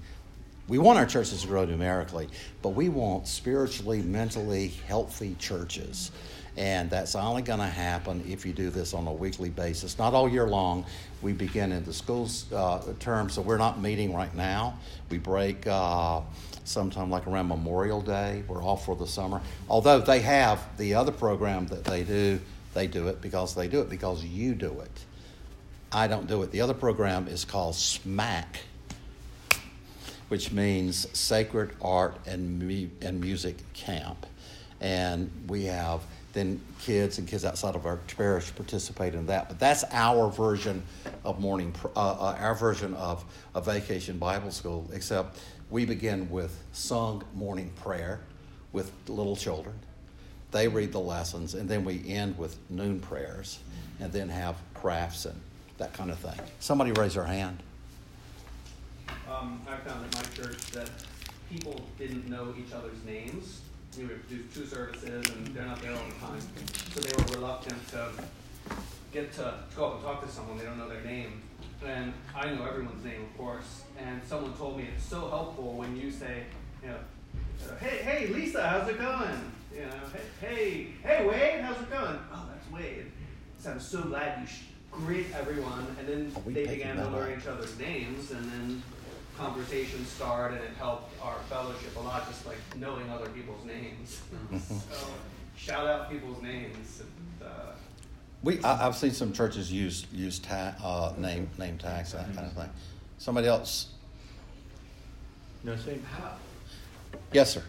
we 0.68 0.78
want 0.78 0.98
our 0.98 1.06
churches 1.06 1.42
to 1.42 1.48
grow 1.48 1.66
numerically, 1.66 2.28
but 2.62 2.70
we 2.70 2.90
want 2.90 3.28
spiritually, 3.28 4.02
mentally 4.02 4.70
healthy 4.88 5.36
churches. 5.38 6.12
And 6.58 6.90
that's 6.90 7.16
only 7.16 7.42
going 7.42 7.60
to 7.60 7.66
happen 7.66 8.24
if 8.28 8.46
you 8.46 8.54
do 8.54 8.70
this 8.70 8.94
on 8.94 9.06
a 9.08 9.14
weekly 9.14 9.50
basis, 9.50 9.98
not 9.98 10.14
all 10.14 10.30
year 10.30 10.48
long. 10.48 10.86
We 11.22 11.34
begin 11.34 11.74
in 11.74 11.84
the 11.84 11.94
school's 11.94 12.52
uh, 12.54 12.82
term, 13.00 13.30
so 13.30 13.42
we're 13.42 13.58
not 13.58 13.82
meeting 13.82 14.14
right 14.14 14.34
now. 14.34 14.80
We 15.10 15.18
break 15.18 15.68
uh, 15.68 16.22
sometime 16.64 17.10
like 17.10 17.28
around 17.28 17.50
Memorial 17.50 18.02
Day. 18.02 18.44
We're 18.48 18.64
off 18.64 18.86
for 18.86 18.96
the 18.96 19.08
summer. 19.08 19.42
Although 19.70 20.00
they 20.00 20.22
have 20.22 20.66
the 20.78 20.96
other 20.96 21.12
program 21.12 21.68
that 21.68 21.84
they 21.84 22.04
do, 22.04 22.40
they 22.74 22.88
do 22.88 23.10
it 23.10 23.22
because 23.22 23.54
they 23.54 23.68
do 23.68 23.82
it 23.82 23.90
because 23.90 24.24
you 24.24 24.56
do 24.56 24.80
it. 24.80 25.06
I 25.92 26.08
don't 26.08 26.28
do 26.28 26.44
it. 26.44 26.52
The 26.52 26.62
other 26.62 26.74
program 26.74 27.28
is 27.28 27.46
called 27.46 27.76
SMAC, 27.76 28.46
which 30.28 30.52
means 30.52 31.08
Sacred 31.18 31.72
Art 31.82 32.18
and, 32.26 32.60
Mu- 32.60 32.90
and 33.02 33.22
Music 33.22 33.58
Camp. 33.74 34.26
And 34.82 35.32
we 35.48 35.66
have 35.66 36.02
then 36.34 36.60
kids 36.82 37.18
and 37.18 37.28
kids 37.28 37.46
outside 37.46 37.76
of 37.76 37.86
our 37.86 37.96
parish 38.18 38.54
participate 38.54 39.16
in 39.16 39.26
that. 39.28 39.48
But 39.48 39.58
that's 39.58 39.86
our 39.92 40.30
version 40.30 40.84
of 41.24 41.40
morning, 41.40 41.74
uh, 41.96 42.00
uh, 42.00 42.38
our 42.40 42.54
version 42.54 42.94
of 42.96 43.24
a 43.56 43.62
vacation 43.62 44.18
Bible 44.18 44.52
school, 44.52 44.88
except 44.94 45.40
we 45.70 45.86
begin 45.86 46.30
with 46.30 46.62
sung 46.74 47.24
morning 47.34 47.72
prayer 47.82 48.20
with 48.74 48.92
little 49.08 49.38
children. 49.38 49.76
They 50.52 50.68
read 50.68 50.92
the 50.92 51.00
lessons, 51.00 51.54
and 51.54 51.70
then 51.70 51.86
we 51.86 52.04
end 52.08 52.38
with 52.38 52.58
noon 52.70 53.00
prayers, 53.00 53.60
and 54.00 54.12
then 54.12 54.28
have 54.30 54.58
crafts 54.74 55.26
and 55.26 55.40
that 55.78 55.94
kind 55.94 56.10
of 56.12 56.18
thing. 56.20 56.40
Somebody 56.60 56.92
raise 56.92 57.16
their 57.16 57.24
hand. 57.26 57.62
Um, 59.30 59.62
I 59.68 59.76
found 59.78 60.06
at 60.06 60.14
my 60.16 60.22
church 60.44 60.58
that 60.72 60.90
people 61.50 61.82
didn't 61.98 62.30
know 62.30 62.54
each 62.58 62.74
other's 62.74 63.04
names. 63.06 63.62
We 63.98 64.06
would 64.06 64.28
do 64.30 64.44
two 64.54 64.66
services, 64.66 65.30
and 65.30 65.48
they're 65.48 65.66
not 65.66 65.82
there 65.82 65.92
all 65.92 65.98
the 66.10 66.26
time, 66.26 66.40
so 66.94 67.00
they 67.00 67.16
were 67.18 67.40
reluctant 67.40 67.88
to 67.90 68.10
get 69.12 69.34
to 69.34 69.54
go 69.76 69.86
up 69.88 69.94
and 69.96 70.04
talk 70.04 70.26
to 70.26 70.32
someone. 70.32 70.58
They 70.58 70.66
don't 70.66 70.78
know 70.78 70.90
their 70.90 71.02
name, 71.04 71.42
and 71.86 72.14
I 72.36 72.50
know 72.54 72.66
everyone's 72.66 73.04
name, 73.06 73.22
of 73.22 73.38
course. 73.38 73.84
And 73.98 74.22
someone 74.28 74.54
told 74.54 74.78
me 74.78 74.88
it's 74.94 75.06
so 75.06 75.30
helpful 75.30 75.74
when 75.74 75.96
you 75.96 76.12
say, 76.12 76.44
you 76.84 76.90
know, 76.90 76.98
hey, 77.80 77.98
hey, 78.04 78.28
Lisa, 78.28 78.68
how's 78.68 78.88
it 78.90 78.98
going? 79.00 79.52
You 79.74 79.82
know, 79.84 79.92
hey, 80.42 80.48
hey, 80.56 80.88
hey, 81.04 81.26
Wade, 81.26 81.62
how's 81.62 81.82
it 81.82 81.90
going? 81.90 82.20
Oh, 82.34 82.50
that's 82.52 82.70
Wade. 82.72 83.12
So 83.60 83.72
I'm 83.72 83.80
so 83.80 84.02
glad 84.04 84.42
you 84.42 84.48
sh- 84.48 84.62
greet 84.96 85.28
everyone, 85.34 85.96
and 86.00 86.08
then 86.08 86.36
they 86.48 86.66
began 86.66 86.98
to 86.98 87.08
learn 87.10 87.40
each 87.40 87.48
other's 87.48 87.78
names, 87.80 88.32
and 88.32 88.50
then 88.52 88.84
conversations 89.38 90.08
started, 90.08 90.56
and 90.56 90.66
it 90.66 90.78
helped 90.78 91.12
our 91.22 91.38
fellowship 91.50 91.96
a 91.98 92.00
lot, 92.00 92.28
just 92.28 92.46
like 92.46 92.58
knowing 92.78 93.10
other 93.10 93.30
people's 93.30 93.64
names. 93.66 94.22
so 94.92 95.08
shout 95.58 95.86
out 95.88 96.10
people's 96.10 96.42
names. 96.42 97.02
And, 97.02 97.50
uh, 97.50 97.72
We, 98.44 98.62
I, 98.64 98.88
I've 98.88 98.96
seen 98.96 99.12
some 99.12 99.34
churches 99.34 99.72
use 99.72 100.06
use 100.12 100.40
ta- 100.40 100.76
uh, 100.84 101.14
name 101.20 101.50
name 101.58 101.78
tags 101.78 102.14
that 102.14 102.26
kind 102.34 102.48
of 102.48 102.54
thing. 102.54 102.70
Somebody 103.18 103.48
else? 103.48 103.88
No, 105.64 105.76
same. 105.78 106.06
Yes, 107.32 107.54
sir. 107.54 107.64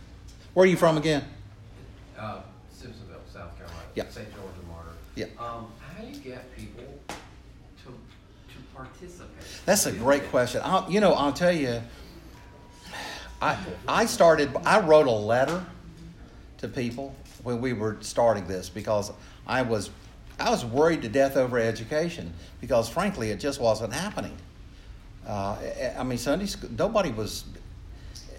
Where 0.55 0.65
are 0.65 0.67
you 0.67 0.77
from 0.77 0.97
again? 0.99 1.25
Uh, 2.19 2.41
Simpsonville, 2.73 3.25
South 3.33 3.57
Carolina. 3.57 3.81
Yeah. 3.95 4.09
St. 4.11 4.29
George 4.35 4.53
and 4.59 4.69
Martyr. 4.69 4.91
Yeah. 5.15 5.27
Um, 5.39 5.73
how 5.81 6.03
do 6.03 6.09
you 6.09 6.17
get 6.17 6.55
people 6.57 6.76
to 6.76 6.76
to 6.76 6.76
participate? 8.99 9.65
That's 9.65 9.87
a 9.87 9.93
great 9.93 10.29
question. 10.31 10.61
I'll, 10.65 10.91
you 10.91 11.01
know, 11.01 11.13
I'll 11.13 11.33
tell 11.33 11.53
you. 11.53 11.83
I 13.41 13.59
I 13.87 14.07
started. 14.07 14.51
I 14.65 14.81
wrote 14.81 15.07
a 15.07 15.11
letter 15.11 15.65
to 16.59 16.69
people 16.69 17.15
when 17.43 17.61
we 17.61 17.73
were 17.73 17.99
starting 18.01 18.47
this 18.47 18.69
because 18.69 19.13
I 19.47 19.63
was 19.63 19.91
I 20.41 20.51
was 20.51 20.65
worried 20.65 21.03
to 21.03 21.09
death 21.09 21.37
over 21.37 21.59
education 21.59 22.33
because 22.61 22.89
frankly 22.89 23.31
it 23.31 23.41
just 23.41 23.61
wasn't 23.61 23.93
happening. 23.93 24.37
Uh, 25.27 25.57
I 25.99 26.03
mean 26.03 26.19
Sunday 26.19 26.47
school. 26.47 26.71
Nobody 26.77 27.11
was. 27.11 27.45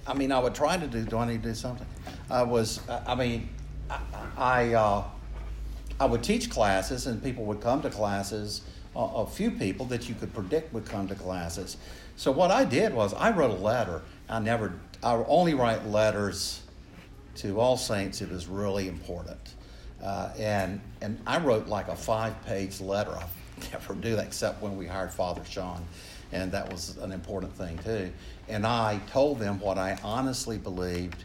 I 0.07 0.13
mean, 0.13 0.31
I 0.31 0.39
would 0.39 0.55
try 0.55 0.77
to 0.77 0.87
do. 0.87 1.03
Do 1.03 1.17
I 1.17 1.27
need 1.27 1.43
to 1.43 1.49
do 1.49 1.55
something? 1.55 1.87
I 2.29 2.43
was. 2.43 2.79
I 2.89 3.13
mean, 3.13 3.49
I. 3.89 3.99
I 4.37 4.73
uh, 4.73 5.03
I 5.99 6.05
would 6.05 6.23
teach 6.23 6.49
classes, 6.49 7.07
and 7.07 7.23
people 7.23 7.45
would 7.45 7.59
come 7.61 7.81
to 7.81 7.89
classes. 7.89 8.61
A, 8.97 9.27
few 9.27 9.51
people 9.51 9.85
that 9.87 10.09
you 10.09 10.15
could 10.15 10.33
predict 10.33 10.73
would 10.73 10.85
come 10.85 11.07
to 11.07 11.15
classes. 11.15 11.77
So 12.15 12.31
what 12.31 12.49
I 12.49 12.65
did 12.65 12.93
was 12.93 13.13
I 13.13 13.29
wrote 13.29 13.51
a 13.51 13.61
letter. 13.61 14.01
I 14.27 14.39
never. 14.39 14.73
I 15.03 15.13
only 15.27 15.53
write 15.53 15.85
letters 15.85 16.61
to 17.35 17.59
all 17.59 17.77
saints. 17.77 18.21
It 18.21 18.31
was 18.31 18.47
really 18.47 18.87
important. 18.87 19.37
Uh, 20.03 20.29
and, 20.37 20.81
and 21.01 21.19
I 21.27 21.39
wrote 21.39 21.67
like 21.67 21.87
a 21.87 21.95
five 21.95 22.43
page 22.45 22.81
letter. 22.81 23.11
I 23.11 23.25
never 23.71 23.93
do 23.93 24.15
that 24.15 24.25
except 24.25 24.61
when 24.61 24.77
we 24.77 24.87
hired 24.87 25.11
Father 25.11 25.43
Sean. 25.45 25.83
And 26.31 26.51
that 26.51 26.71
was 26.71 26.97
an 26.97 27.11
important 27.11 27.53
thing 27.53 27.77
too. 27.79 28.11
And 28.49 28.65
I 28.65 28.99
told 29.11 29.39
them 29.39 29.59
what 29.59 29.77
I 29.77 29.97
honestly 30.03 30.57
believed 30.57 31.23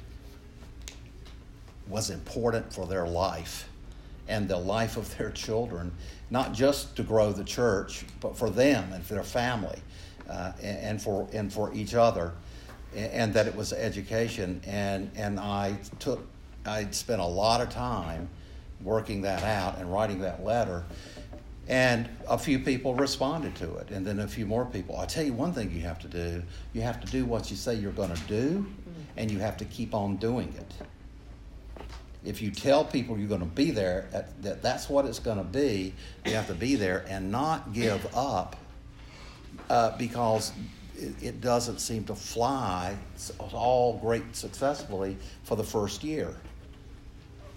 was 1.88 2.10
important 2.10 2.72
for 2.72 2.86
their 2.86 3.06
life 3.06 3.68
and 4.28 4.48
the 4.48 4.56
life 4.56 4.96
of 4.96 5.16
their 5.18 5.30
children, 5.30 5.92
not 6.30 6.52
just 6.52 6.96
to 6.96 7.02
grow 7.02 7.32
the 7.32 7.44
church, 7.44 8.04
but 8.20 8.36
for 8.36 8.50
them 8.50 8.92
and 8.92 9.04
for 9.04 9.14
their 9.14 9.24
family 9.24 9.78
uh, 10.28 10.52
and, 10.62 11.00
for, 11.00 11.28
and 11.32 11.52
for 11.52 11.72
each 11.74 11.94
other, 11.94 12.32
and 12.94 13.34
that 13.34 13.46
it 13.46 13.54
was 13.54 13.72
education. 13.72 14.60
And, 14.66 15.10
and 15.16 15.40
I 15.40 15.76
took, 15.98 16.26
I 16.64 16.86
spent 16.90 17.20
a 17.20 17.26
lot 17.26 17.60
of 17.60 17.70
time 17.70 18.28
working 18.82 19.22
that 19.22 19.42
out 19.42 19.78
and 19.78 19.92
writing 19.92 20.20
that 20.20 20.44
letter. 20.44 20.84
And 21.68 22.08
a 22.28 22.36
few 22.36 22.58
people 22.58 22.94
responded 22.94 23.54
to 23.56 23.76
it, 23.76 23.90
and 23.90 24.04
then 24.04 24.18
a 24.18 24.26
few 24.26 24.46
more 24.46 24.66
people. 24.66 24.96
I'll 24.96 25.06
tell 25.06 25.24
you 25.24 25.32
one 25.32 25.52
thing 25.52 25.70
you 25.70 25.82
have 25.82 26.00
to 26.00 26.08
do 26.08 26.42
you 26.72 26.80
have 26.82 27.00
to 27.00 27.06
do 27.06 27.24
what 27.24 27.50
you 27.52 27.56
say 27.56 27.74
you're 27.74 27.92
going 27.92 28.12
to 28.12 28.22
do, 28.22 28.66
and 29.16 29.30
you 29.30 29.38
have 29.38 29.56
to 29.58 29.64
keep 29.66 29.94
on 29.94 30.16
doing 30.16 30.52
it 30.58 30.86
if 32.24 32.40
you 32.40 32.50
tell 32.50 32.84
people 32.84 33.18
you're 33.18 33.28
going 33.28 33.40
to 33.40 33.46
be 33.46 33.70
there, 33.70 34.08
that 34.42 34.62
that's 34.62 34.88
what 34.88 35.06
it's 35.06 35.18
going 35.18 35.38
to 35.38 35.44
be, 35.44 35.92
you 36.24 36.32
have 36.32 36.46
to 36.46 36.54
be 36.54 36.76
there 36.76 37.04
and 37.08 37.32
not 37.32 37.72
give 37.72 38.06
up 38.14 38.56
uh, 39.68 39.96
because 39.96 40.52
it, 40.96 41.14
it, 41.22 41.40
doesn't 41.40 41.80
seem 41.80 42.04
to 42.04 42.14
fly 42.14 42.96
all 43.52 43.98
great 43.98 44.36
successfully 44.36 45.16
for 45.42 45.56
the 45.56 45.64
first 45.64 46.04
year. 46.04 46.34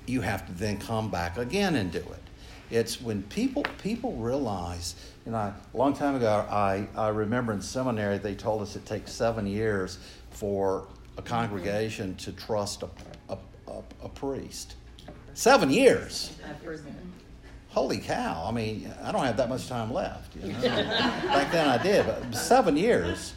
You 0.07 0.21
have 0.21 0.45
to 0.47 0.53
then 0.53 0.77
come 0.79 1.09
back 1.09 1.37
again 1.37 1.75
and 1.75 1.91
do 1.91 1.99
it. 1.99 2.21
It's 2.71 2.99
when 2.99 3.21
people 3.23 3.63
people 3.83 4.13
realize, 4.13 4.95
you 5.25 5.31
know, 5.31 5.37
a 5.37 5.55
long 5.73 5.93
time 5.93 6.15
ago, 6.15 6.45
I, 6.49 6.87
I 6.95 7.09
remember 7.09 7.53
in 7.53 7.61
seminary 7.61 8.17
they 8.17 8.33
told 8.33 8.63
us 8.63 8.75
it 8.75 8.85
takes 8.85 9.11
seven 9.11 9.45
years 9.45 9.99
for 10.31 10.87
a 11.17 11.21
congregation 11.21 12.15
to 12.15 12.31
trust 12.31 12.81
a, 12.81 12.89
a, 13.75 14.05
a, 14.05 14.09
priest. 14.09 14.75
Seven 15.33 15.69
years. 15.69 16.35
Holy 17.69 17.97
cow. 17.97 18.45
I 18.47 18.51
mean, 18.51 18.91
I 19.03 19.11
don't 19.11 19.25
have 19.25 19.37
that 19.37 19.49
much 19.49 19.67
time 19.67 19.91
left. 19.91 20.35
You 20.35 20.53
know? 20.53 20.61
Back 20.61 21.51
then 21.51 21.67
I 21.67 21.81
did, 21.81 22.05
but 22.05 22.33
seven 22.33 22.77
years. 22.77 23.33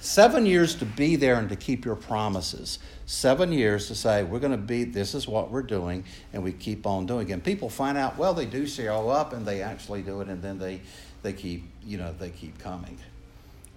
Seven 0.00 0.44
years 0.44 0.74
to 0.76 0.84
be 0.84 1.16
there 1.16 1.36
and 1.36 1.48
to 1.48 1.56
keep 1.56 1.86
your 1.86 1.96
promises. 1.96 2.78
Seven 3.06 3.52
years 3.52 3.88
to 3.88 3.94
say, 3.94 4.22
we're 4.22 4.38
going 4.38 4.52
to 4.52 4.58
be, 4.58 4.84
this 4.84 5.14
is 5.14 5.26
what 5.26 5.50
we're 5.50 5.62
doing, 5.62 6.04
and 6.34 6.44
we 6.44 6.52
keep 6.52 6.86
on 6.86 7.06
doing 7.06 7.30
it. 7.30 7.32
And 7.32 7.42
people 7.42 7.70
find 7.70 7.96
out, 7.96 8.18
well, 8.18 8.34
they 8.34 8.44
do 8.44 8.66
show 8.66 9.08
up 9.08 9.32
and 9.32 9.46
they 9.46 9.62
actually 9.62 10.02
do 10.02 10.20
it, 10.20 10.28
and 10.28 10.42
then 10.42 10.58
they, 10.58 10.82
they 11.22 11.32
keep, 11.32 11.64
you 11.82 11.96
know, 11.96 12.14
they 12.18 12.28
keep 12.28 12.58
coming. 12.58 12.98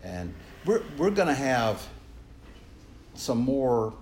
And 0.04 0.34
we're, 0.65 0.84
we're 0.97 1.12
going 1.12 1.30
to 1.30 1.34
have 1.34 1.88
some 3.15 3.38
more 3.38 3.93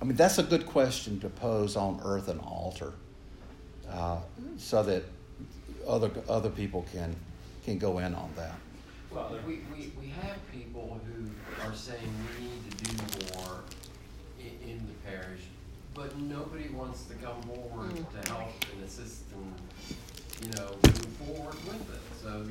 I 0.00 0.04
mean, 0.04 0.16
that's 0.16 0.38
a 0.38 0.42
good 0.42 0.66
question 0.66 1.20
to 1.20 1.28
pose 1.28 1.76
on 1.76 2.00
Earth 2.02 2.28
and 2.28 2.40
Altar, 2.40 2.94
uh, 3.90 4.18
so 4.56 4.82
that 4.82 5.04
other 5.86 6.10
other 6.28 6.48
people 6.48 6.86
can 6.92 7.14
can 7.64 7.78
go 7.78 7.98
in 7.98 8.14
on 8.14 8.30
that. 8.36 8.54
Well, 9.10 9.36
we, 9.46 9.60
we, 9.74 9.92
we 10.00 10.08
have 10.08 10.36
people 10.52 11.00
who 11.04 11.28
are 11.66 11.74
saying 11.74 11.98
we 12.38 12.44
need 12.44 12.70
to 12.70 12.84
do 12.84 13.34
more 13.34 13.60
in, 14.38 14.70
in 14.70 14.86
the 14.86 15.10
parish, 15.10 15.42
but 15.94 16.16
nobody 16.16 16.68
wants 16.68 17.02
to 17.06 17.14
come 17.14 17.42
forward 17.42 17.90
mm. 17.90 18.22
to 18.22 18.32
help 18.32 18.52
and 18.72 18.84
assist 18.84 19.24
and 19.34 20.46
you 20.46 20.52
know 20.56 20.70
move 20.82 21.06
forward 21.18 21.56
with 21.66 21.94
it. 21.94 22.22
So 22.22 22.46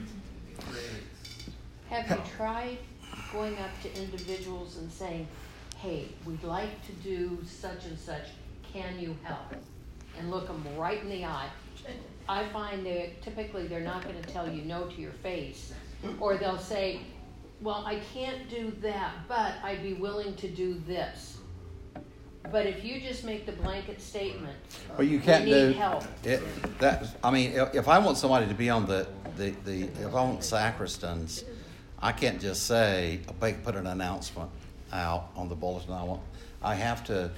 it 0.51 0.65
creates. 0.65 1.49
Have 1.89 2.09
you 2.09 2.23
tried 2.37 2.77
going 3.33 3.57
up 3.57 3.71
to 3.81 3.99
individuals 3.99 4.77
and 4.77 4.91
saying? 4.91 5.27
Hey, 5.81 6.05
we'd 6.25 6.43
like 6.43 6.85
to 6.85 6.91
do 7.03 7.37
such 7.45 7.85
and 7.85 7.97
such, 7.97 8.23
can 8.73 8.99
you 8.99 9.15
help? 9.23 9.55
And 10.17 10.29
look 10.29 10.47
them 10.47 10.63
right 10.77 11.01
in 11.01 11.09
the 11.09 11.23
eye. 11.23 11.47
I 12.27 12.45
find 12.49 12.85
that 12.85 13.21
typically 13.21 13.67
they're 13.67 13.79
not 13.79 14.03
going 14.03 14.21
to 14.21 14.29
tell 14.29 14.51
you 14.51 14.61
no 14.63 14.85
to 14.85 15.01
your 15.01 15.13
face, 15.13 15.73
or 16.19 16.37
they'll 16.37 16.57
say, 16.57 16.99
well, 17.61 17.83
I 17.85 17.99
can't 18.13 18.49
do 18.49 18.71
that, 18.81 19.13
but 19.27 19.53
I'd 19.63 19.81
be 19.81 19.93
willing 19.93 20.35
to 20.35 20.49
do 20.49 20.75
this. 20.85 21.37
But 22.51 22.65
if 22.65 22.83
you 22.83 22.99
just 22.99 23.23
make 23.23 23.45
the 23.45 23.51
blanket 23.53 24.01
statement, 24.01 24.57
well, 24.97 25.05
you 25.05 25.19
can't 25.19 25.45
we 25.45 25.51
need 25.51 25.73
do 25.73 25.79
help. 25.79 26.03
It, 26.23 26.41
that 26.79 27.15
I 27.23 27.31
mean, 27.31 27.51
if 27.73 27.87
I 27.87 27.99
want 27.99 28.17
somebody 28.17 28.47
to 28.47 28.53
be 28.53 28.69
on 28.69 28.85
the, 28.85 29.07
the, 29.37 29.51
the 29.65 29.83
if 29.83 30.07
I 30.07 30.23
want 30.23 30.39
sacristans, 30.39 31.43
I 31.99 32.11
can't 32.11 32.41
just 32.41 32.65
say 32.65 33.21
put 33.63 33.75
an 33.75 33.87
announcement 33.87 34.49
out 34.91 35.29
on 35.35 35.49
the 35.49 35.55
bulletin. 35.55 35.93
I 35.93 36.03
want, 36.03 36.21
I 36.61 36.75
have 36.75 37.03
to, 37.05 37.31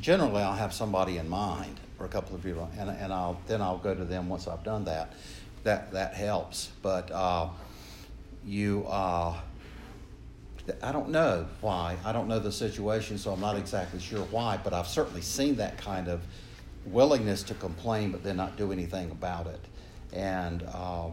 generally, 0.00 0.42
I'll 0.42 0.54
have 0.54 0.72
somebody 0.72 1.18
in 1.18 1.28
mind 1.28 1.80
or 1.98 2.06
a 2.06 2.08
couple 2.08 2.34
of 2.34 2.42
people, 2.42 2.68
and, 2.78 2.90
and 2.90 3.12
I'll 3.12 3.38
then 3.46 3.62
I'll 3.62 3.78
go 3.78 3.94
to 3.94 4.04
them 4.04 4.28
once 4.28 4.48
I've 4.48 4.64
done 4.64 4.84
that. 4.84 5.12
That 5.62 5.92
that 5.92 6.14
helps, 6.14 6.70
but 6.82 7.10
uh, 7.10 7.48
you. 8.44 8.84
Uh, 8.86 9.34
I 10.82 10.92
don't 10.92 11.10
know 11.10 11.46
why. 11.60 11.96
I 12.06 12.12
don't 12.12 12.26
know 12.26 12.38
the 12.38 12.52
situation, 12.52 13.18
so 13.18 13.32
I'm 13.32 13.40
not 13.40 13.56
exactly 13.56 14.00
sure 14.00 14.24
why, 14.30 14.58
but 14.62 14.72
I've 14.72 14.86
certainly 14.86 15.20
seen 15.20 15.56
that 15.56 15.76
kind 15.76 16.08
of 16.08 16.22
willingness 16.86 17.42
to 17.44 17.54
complain 17.54 18.12
but 18.12 18.22
then 18.22 18.36
not 18.36 18.56
do 18.56 18.72
anything 18.72 19.10
about 19.10 19.46
it. 19.46 19.60
And 20.12 20.62
uh, 20.62 21.08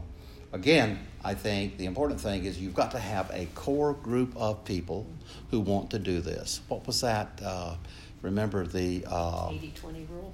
again, 0.54 1.00
I 1.24 1.34
think 1.34 1.78
the 1.78 1.86
important 1.86 2.20
thing 2.20 2.46
is 2.46 2.60
you've 2.60 2.74
got 2.74 2.92
to 2.92 3.00
have 3.00 3.30
a 3.32 3.48
core 3.54 3.94
group 3.94 4.36
of 4.36 4.66
people 4.66 5.06
who 5.52 5.60
want 5.60 5.92
to 5.92 6.00
do 6.00 6.20
this. 6.20 6.62
What 6.68 6.88
was 6.88 7.02
that? 7.02 7.40
Uh, 7.44 7.76
remember 8.22 8.66
the 8.66 9.06
uh, 9.08 9.50
80 9.52 9.74
20 9.76 10.08
rule? 10.12 10.34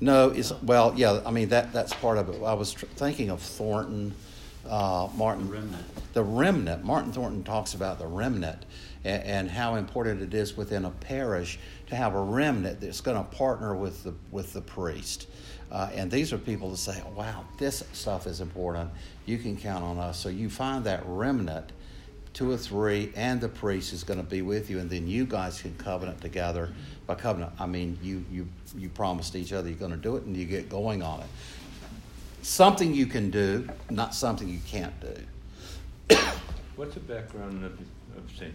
No, 0.00 0.30
it's 0.30 0.52
well, 0.62 0.92
yeah. 0.96 1.20
I 1.24 1.30
mean 1.30 1.48
that 1.50 1.72
that's 1.72 1.94
part 1.94 2.18
of 2.18 2.28
it. 2.28 2.42
I 2.42 2.54
was 2.54 2.72
tr- 2.72 2.86
thinking 2.86 3.30
of 3.30 3.40
Thornton, 3.40 4.14
uh, 4.68 5.08
Martin. 5.14 5.46
The 5.46 5.52
remnant. 5.52 6.12
The 6.14 6.22
remnant. 6.22 6.84
Martin 6.84 7.12
Thornton 7.12 7.44
talks 7.44 7.74
about 7.74 7.98
the 7.98 8.06
remnant 8.06 8.64
and, 9.04 9.22
and 9.22 9.50
how 9.50 9.76
important 9.76 10.22
it 10.22 10.34
is 10.34 10.56
within 10.56 10.84
a 10.84 10.90
parish 10.90 11.58
to 11.88 11.96
have 11.96 12.14
a 12.14 12.20
remnant 12.20 12.80
that's 12.80 13.00
going 13.00 13.16
to 13.16 13.36
partner 13.36 13.74
with 13.74 14.04
the 14.04 14.14
with 14.30 14.52
the 14.52 14.62
priest. 14.62 15.28
Uh, 15.74 15.90
and 15.92 16.08
these 16.08 16.32
are 16.32 16.38
people 16.38 16.70
that 16.70 16.76
say, 16.76 17.02
wow, 17.16 17.44
this 17.58 17.82
stuff 17.92 18.28
is 18.28 18.40
important. 18.40 18.88
You 19.26 19.38
can 19.38 19.56
count 19.56 19.82
on 19.82 19.98
us. 19.98 20.16
So 20.16 20.28
you 20.28 20.48
find 20.48 20.84
that 20.84 21.02
remnant, 21.04 21.72
two 22.32 22.48
or 22.52 22.56
three, 22.56 23.12
and 23.16 23.40
the 23.40 23.48
priest 23.48 23.92
is 23.92 24.04
going 24.04 24.20
to 24.20 24.24
be 24.24 24.40
with 24.40 24.70
you, 24.70 24.78
and 24.78 24.88
then 24.88 25.08
you 25.08 25.26
guys 25.26 25.60
can 25.60 25.74
covenant 25.74 26.20
together. 26.20 26.72
By 27.08 27.16
covenant, 27.16 27.54
I 27.58 27.66
mean 27.66 27.98
you, 28.00 28.24
you, 28.30 28.46
you 28.78 28.88
promised 28.88 29.34
each 29.34 29.52
other 29.52 29.68
you're 29.68 29.76
going 29.76 29.90
to 29.90 29.96
do 29.96 30.14
it, 30.14 30.22
and 30.22 30.36
you 30.36 30.44
get 30.44 30.68
going 30.68 31.02
on 31.02 31.20
it. 31.22 31.26
Something 32.42 32.94
you 32.94 33.06
can 33.06 33.30
do, 33.30 33.68
not 33.90 34.14
something 34.14 34.48
you 34.48 34.60
can't 34.68 34.94
do. 35.00 36.16
What's 36.76 36.94
the 36.94 37.00
background 37.00 37.64
of, 37.64 37.72
of 38.16 38.30
St. 38.38 38.54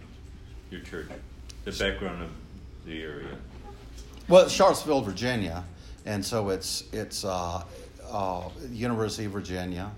your 0.70 0.80
church? 0.80 1.10
The 1.66 1.72
background 1.72 2.22
of 2.22 2.30
the 2.86 3.02
area? 3.02 3.36
Well, 4.26 4.48
Charlottesville, 4.48 5.02
Virginia 5.02 5.64
and 6.06 6.24
so 6.24 6.48
it's 6.48 6.84
it's 6.92 7.24
uh, 7.24 7.62
uh, 8.10 8.48
University 8.70 9.26
of 9.26 9.32
Virginia, 9.32 9.90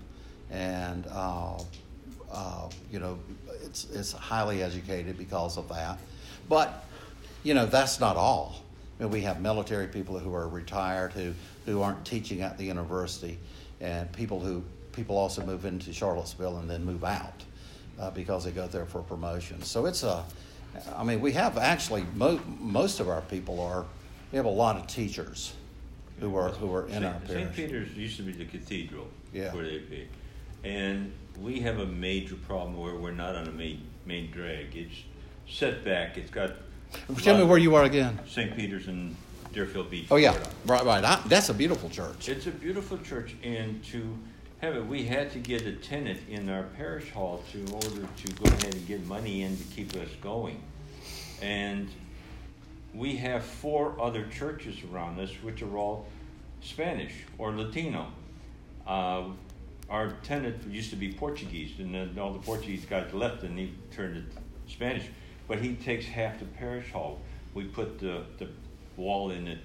and 0.51 1.05
uh, 1.11 1.57
uh, 2.31 2.69
you 2.91 2.99
know 2.99 3.17
it's 3.63 3.87
it's 3.91 4.11
highly 4.11 4.61
educated 4.61 5.17
because 5.17 5.57
of 5.57 5.69
that. 5.69 5.97
But 6.49 6.85
you 7.43 7.53
know 7.53 7.65
that's 7.65 7.99
not 7.99 8.17
all. 8.17 8.55
I 8.99 9.03
mean, 9.03 9.11
we 9.11 9.21
have 9.21 9.41
military 9.41 9.87
people 9.87 10.19
who 10.19 10.33
are 10.33 10.47
retired 10.47 11.13
who 11.13 11.33
who 11.65 11.81
aren't 11.81 12.05
teaching 12.05 12.41
at 12.41 12.57
the 12.57 12.65
university, 12.65 13.37
and 13.81 14.11
people 14.11 14.39
who 14.39 14.63
people 14.91 15.17
also 15.17 15.43
move 15.45 15.65
into 15.65 15.91
Charlottesville 15.93 16.57
and 16.57 16.69
then 16.69 16.85
move 16.85 17.03
out 17.03 17.43
uh, 17.99 18.11
because 18.11 18.45
they 18.45 18.51
go 18.51 18.67
there 18.67 18.85
for 18.85 19.01
promotion. 19.01 19.61
So 19.63 19.85
it's 19.85 20.03
a 20.03 20.23
I 20.95 21.03
mean, 21.03 21.21
we 21.21 21.31
have 21.33 21.57
actually 21.57 22.05
mo- 22.15 22.41
most 22.59 22.99
of 22.99 23.07
our 23.07 23.21
people 23.21 23.59
are. 23.61 23.85
We 24.31 24.37
have 24.37 24.45
a 24.45 24.49
lot 24.49 24.77
of 24.77 24.87
teachers 24.87 25.53
who 26.23 26.37
are 26.37 26.49
who 26.49 26.73
are 26.73 26.85
in 26.85 26.93
Saint, 26.93 27.05
our 27.05 27.19
parish. 27.19 27.43
St. 27.43 27.53
Peter's 27.53 27.97
used 27.97 28.17
to 28.17 28.23
be 28.23 28.31
the 28.31 28.45
cathedral 28.45 29.07
yeah. 29.33 29.53
where 29.53 29.65
they 29.65 29.79
be, 29.79 30.07
and 30.63 31.11
we 31.41 31.59
have 31.59 31.79
a 31.79 31.85
major 31.85 32.35
problem 32.35 32.77
where 32.77 32.95
we're 32.95 33.11
not 33.11 33.35
on 33.35 33.47
a 33.47 33.51
main 33.51 33.81
main 34.05 34.31
drag. 34.31 34.75
It's 34.75 34.95
set 35.47 35.83
back. 35.83 36.17
It's 36.17 36.31
got. 36.31 36.51
Tell 37.17 37.37
me 37.37 37.43
where 37.43 37.57
you 37.57 37.75
are 37.75 37.83
again. 37.83 38.19
St. 38.27 38.55
Peter's 38.55 38.87
in 38.87 39.15
Deerfield 39.51 39.89
Beach. 39.89 40.07
Oh 40.09 40.15
yeah, 40.15 40.31
Florida. 40.31 40.55
right, 40.65 40.85
right. 40.85 41.03
I, 41.03 41.21
that's 41.27 41.49
a 41.49 41.53
beautiful 41.53 41.89
church. 41.89 42.29
It's 42.29 42.47
a 42.47 42.51
beautiful 42.51 42.97
church, 42.99 43.35
and 43.43 43.83
to 43.85 44.17
have 44.59 44.77
it, 44.77 44.85
we 44.85 45.03
had 45.03 45.29
to 45.33 45.39
get 45.39 45.63
a 45.63 45.73
tenant 45.73 46.21
in 46.29 46.47
our 46.49 46.63
parish 46.63 47.11
hall 47.11 47.43
to 47.51 47.59
in 47.59 47.73
order 47.73 48.07
to 48.15 48.27
go 48.33 48.45
ahead 48.45 48.75
and 48.75 48.87
get 48.87 49.05
money 49.05 49.41
in 49.41 49.57
to 49.57 49.63
keep 49.65 49.93
us 49.95 50.09
going, 50.21 50.61
and 51.41 51.89
we 52.93 53.15
have 53.17 53.43
four 53.43 53.99
other 53.99 54.25
churches 54.27 54.77
around 54.91 55.19
us, 55.19 55.31
which 55.41 55.61
are 55.61 55.77
all 55.77 56.05
Spanish 56.63 57.13
or 57.37 57.51
Latino. 57.51 58.07
Uh, 58.87 59.25
our 59.89 60.11
tenant 60.23 60.65
used 60.67 60.89
to 60.89 60.95
be 60.95 61.11
Portuguese, 61.13 61.71
and 61.79 61.93
then 61.93 62.17
all 62.17 62.33
the 62.33 62.39
Portuguese 62.39 62.85
guys 62.85 63.13
left, 63.13 63.43
and 63.43 63.57
he 63.57 63.73
turned 63.91 64.17
it 64.17 64.23
Spanish. 64.67 65.05
But 65.47 65.59
he 65.59 65.75
takes 65.75 66.05
half 66.05 66.39
the 66.39 66.45
parish 66.45 66.91
hall. 66.91 67.19
We 67.53 67.65
put 67.65 67.99
the, 67.99 68.23
the 68.37 68.47
wall 68.97 69.31
in 69.31 69.47
it, 69.47 69.59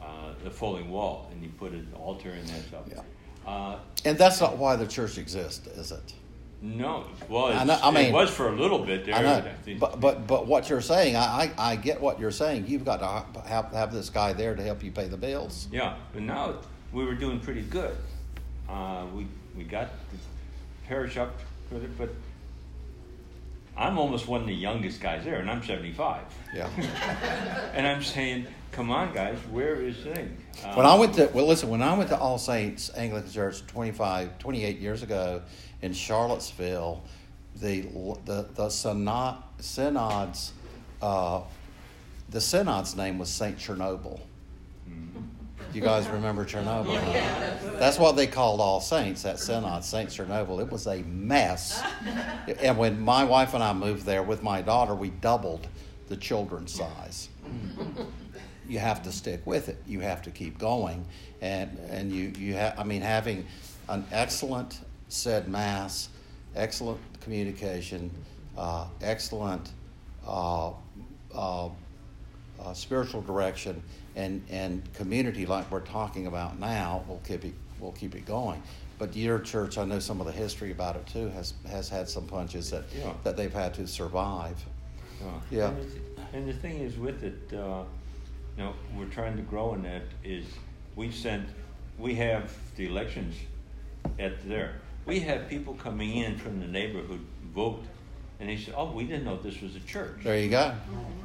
uh, 0.00 0.32
the 0.42 0.50
folding 0.50 0.90
wall, 0.90 1.28
and 1.30 1.42
he 1.42 1.48
put 1.48 1.72
an 1.72 1.88
altar 1.94 2.30
in 2.30 2.46
there. 2.46 2.62
So. 2.70 2.84
Yeah. 2.90 3.50
Uh, 3.50 3.78
And 4.04 4.18
that's 4.18 4.40
not 4.40 4.56
why 4.56 4.76
the 4.76 4.86
church 4.86 5.18
exists, 5.18 5.66
is 5.66 5.92
it? 5.92 6.14
No, 6.60 7.04
well, 7.28 7.46
I 7.52 7.64
know- 7.64 7.78
I 7.82 7.90
mean- 7.90 8.06
it 8.06 8.12
was 8.12 8.30
for 8.30 8.48
a 8.48 8.56
little 8.56 8.80
bit 8.80 9.06
there. 9.06 9.14
I 9.14 9.22
know, 9.22 9.44
but- 9.78 10.00
but, 10.00 10.26
but, 10.26 10.46
what 10.46 10.68
you're 10.68 10.80
saying, 10.80 11.14
I, 11.16 11.52
I, 11.56 11.72
I 11.72 11.76
get 11.76 12.00
what 12.00 12.18
you're 12.18 12.30
saying. 12.32 12.66
You've 12.66 12.84
got 12.84 12.98
to 13.00 13.48
have, 13.48 13.72
have 13.72 13.92
this 13.92 14.10
guy 14.10 14.32
there 14.32 14.54
to 14.56 14.62
help 14.62 14.82
you 14.82 14.90
pay 14.90 15.06
the 15.06 15.16
bills. 15.16 15.68
Yeah, 15.70 15.94
but 16.12 16.22
now 16.22 16.56
we 16.92 17.04
were 17.04 17.14
doing 17.14 17.38
pretty 17.40 17.62
good. 17.62 17.96
Uh, 18.68 19.04
we 19.14 19.26
we 19.56 19.64
got 19.64 19.88
the 20.10 20.18
parish 20.88 21.16
up 21.16 21.34
with 21.70 21.84
it, 21.84 21.96
but 21.98 22.10
I'm 23.76 23.98
almost 23.98 24.26
one 24.26 24.40
of 24.40 24.46
the 24.46 24.54
youngest 24.54 25.00
guys 25.00 25.24
there, 25.24 25.36
and 25.40 25.50
I'm 25.50 25.62
75. 25.62 26.22
Yeah. 26.54 26.68
And 27.74 27.86
I'm 27.86 28.02
saying, 28.02 28.46
come 28.72 28.90
on, 28.90 29.12
guys, 29.12 29.38
where 29.50 29.76
is 29.76 29.96
thing? 29.96 30.36
Um, 30.64 30.76
When 30.76 30.86
I 30.86 30.94
went 30.94 31.14
to, 31.14 31.30
well, 31.32 31.46
listen, 31.46 31.68
when 31.68 31.82
I 31.82 31.96
went 31.96 32.08
to 32.10 32.18
All 32.18 32.38
Saints 32.38 32.90
Anglican 32.96 33.30
Church 33.30 33.66
25, 33.66 34.38
28 34.38 34.78
years 34.78 35.02
ago 35.02 35.42
in 35.82 35.92
Charlottesville, 35.92 37.02
the, 37.56 37.82
the, 38.24 38.46
the 38.54 38.68
synod, 38.68 39.36
synod's, 39.58 40.52
uh, 41.02 41.42
the 42.30 42.40
synod's 42.40 42.96
name 42.96 43.18
was 43.18 43.28
St. 43.28 43.56
Chernobyl. 43.58 44.20
You 45.74 45.82
guys 45.82 46.08
remember 46.08 46.46
Chernobyl? 46.46 46.94
That's 47.78 47.98
what 47.98 48.16
they 48.16 48.26
called 48.26 48.60
All 48.60 48.80
Saints, 48.80 49.22
that 49.22 49.38
synod, 49.38 49.84
St. 49.84 50.08
Chernobyl. 50.08 50.60
It 50.60 50.70
was 50.72 50.86
a 50.86 51.02
mess. 51.02 51.82
And 52.62 52.78
when 52.78 52.98
my 53.00 53.24
wife 53.24 53.52
and 53.52 53.62
I 53.62 53.74
moved 53.74 54.06
there 54.06 54.22
with 54.22 54.42
my 54.42 54.62
daughter, 54.62 54.94
we 54.94 55.10
doubled 55.10 55.66
the 56.08 56.16
children's 56.16 56.72
size 56.72 57.28
you 58.68 58.78
have 58.78 59.02
to 59.04 59.12
stick 59.12 59.40
with 59.46 59.68
it. 59.68 59.78
You 59.86 60.00
have 60.00 60.22
to 60.22 60.30
keep 60.30 60.58
going, 60.58 61.04
and 61.40 61.76
and 61.90 62.12
you 62.12 62.32
you 62.38 62.54
have. 62.54 62.78
I 62.78 62.84
mean, 62.84 63.02
having 63.02 63.46
an 63.88 64.04
excellent 64.12 64.80
said 65.08 65.48
mass, 65.48 66.10
excellent 66.54 67.00
communication, 67.20 68.10
uh, 68.56 68.86
excellent 69.02 69.70
uh, 70.26 70.72
uh, 71.34 71.66
uh, 72.60 72.72
spiritual 72.74 73.22
direction, 73.22 73.82
and 74.16 74.44
and 74.50 74.82
community 74.94 75.46
like 75.46 75.70
we're 75.70 75.80
talking 75.80 76.26
about 76.26 76.58
now 76.58 77.04
will 77.08 77.22
keep 77.26 77.44
it 77.44 77.54
will 77.80 77.92
keep 77.92 78.14
it 78.14 78.26
going. 78.26 78.62
But 78.98 79.14
your 79.14 79.38
church, 79.38 79.78
I 79.78 79.84
know 79.84 80.00
some 80.00 80.20
of 80.20 80.26
the 80.26 80.32
history 80.32 80.72
about 80.72 80.96
it 80.96 81.06
too, 81.06 81.28
has 81.28 81.54
has 81.68 81.88
had 81.88 82.08
some 82.08 82.26
punches 82.26 82.70
that 82.70 82.84
Yeah. 82.94 83.12
that 83.24 83.36
they've 83.36 83.52
had 83.52 83.72
to 83.74 83.86
survive. 83.86 84.62
Uh, 85.22 85.40
Yeah. 85.50 85.68
And, 85.68 85.78
it's- 85.78 85.96
and 86.34 86.48
the 86.48 86.52
thing 86.52 86.80
is 86.80 86.98
with 86.98 87.22
it, 87.24 87.54
uh, 87.56 87.84
you 88.58 88.64
know, 88.64 88.74
we're 88.96 89.06
trying 89.06 89.36
to 89.36 89.42
grow 89.42 89.74
in 89.74 89.82
that 89.82 90.02
is 90.24 90.44
we 90.96 91.12
sent, 91.12 91.48
we 91.96 92.16
have 92.16 92.52
the 92.76 92.86
elections 92.86 93.36
at 94.18 94.46
there. 94.48 94.80
We 95.06 95.20
have 95.20 95.48
people 95.48 95.74
coming 95.74 96.16
in 96.16 96.36
from 96.38 96.58
the 96.58 96.66
neighborhood 96.66 97.24
vote, 97.54 97.84
and 98.40 98.48
they 98.48 98.56
said, 98.56 98.74
"Oh, 98.76 98.90
we 98.90 99.04
didn't 99.04 99.24
know 99.24 99.36
this 99.36 99.62
was 99.62 99.76
a 99.76 99.80
church." 99.80 100.18
There 100.22 100.38
you 100.38 100.50
go. 100.50 100.74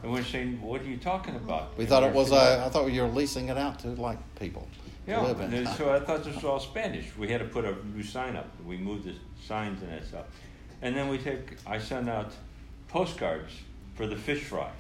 And 0.04 0.12
we're 0.12 0.24
saying, 0.24 0.62
"What 0.62 0.82
are 0.82 0.86
you 0.86 0.98
talking 0.98 1.36
about?" 1.36 1.76
We 1.76 1.84
And 1.84 1.90
thought 1.90 2.04
it 2.04 2.14
was. 2.14 2.32
Uh, 2.32 2.64
I 2.66 2.70
thought 2.70 2.86
you 2.92 3.02
were 3.02 3.10
leasing 3.10 3.50
it 3.50 3.58
out 3.58 3.80
to 3.80 3.88
like 3.90 4.20
people 4.40 4.68
Yeah, 5.08 5.22
live 5.22 5.42
in. 5.42 5.54
and 5.54 5.68
so 5.70 5.92
I 5.92 6.00
thought 6.00 6.24
this 6.24 6.36
was 6.36 6.46
all 6.46 6.60
Spanish. 6.60 7.06
We 7.18 7.28
had 7.30 7.40
to 7.40 7.48
put 7.48 7.66
a 7.66 7.76
new 7.94 8.04
sign 8.04 8.36
up. 8.36 8.48
We 8.66 8.78
moved 8.78 9.06
the 9.06 9.16
signs 9.46 9.82
and 9.82 9.92
that 9.92 10.06
stuff. 10.06 10.26
And 10.82 10.96
then 10.96 11.10
we 11.10 11.18
take, 11.18 11.58
I 11.66 11.80
send 11.80 12.10
out 12.10 12.32
postcards 12.88 13.52
for 13.96 14.06
the 14.08 14.16
fish 14.16 14.44
fry. 14.44 14.72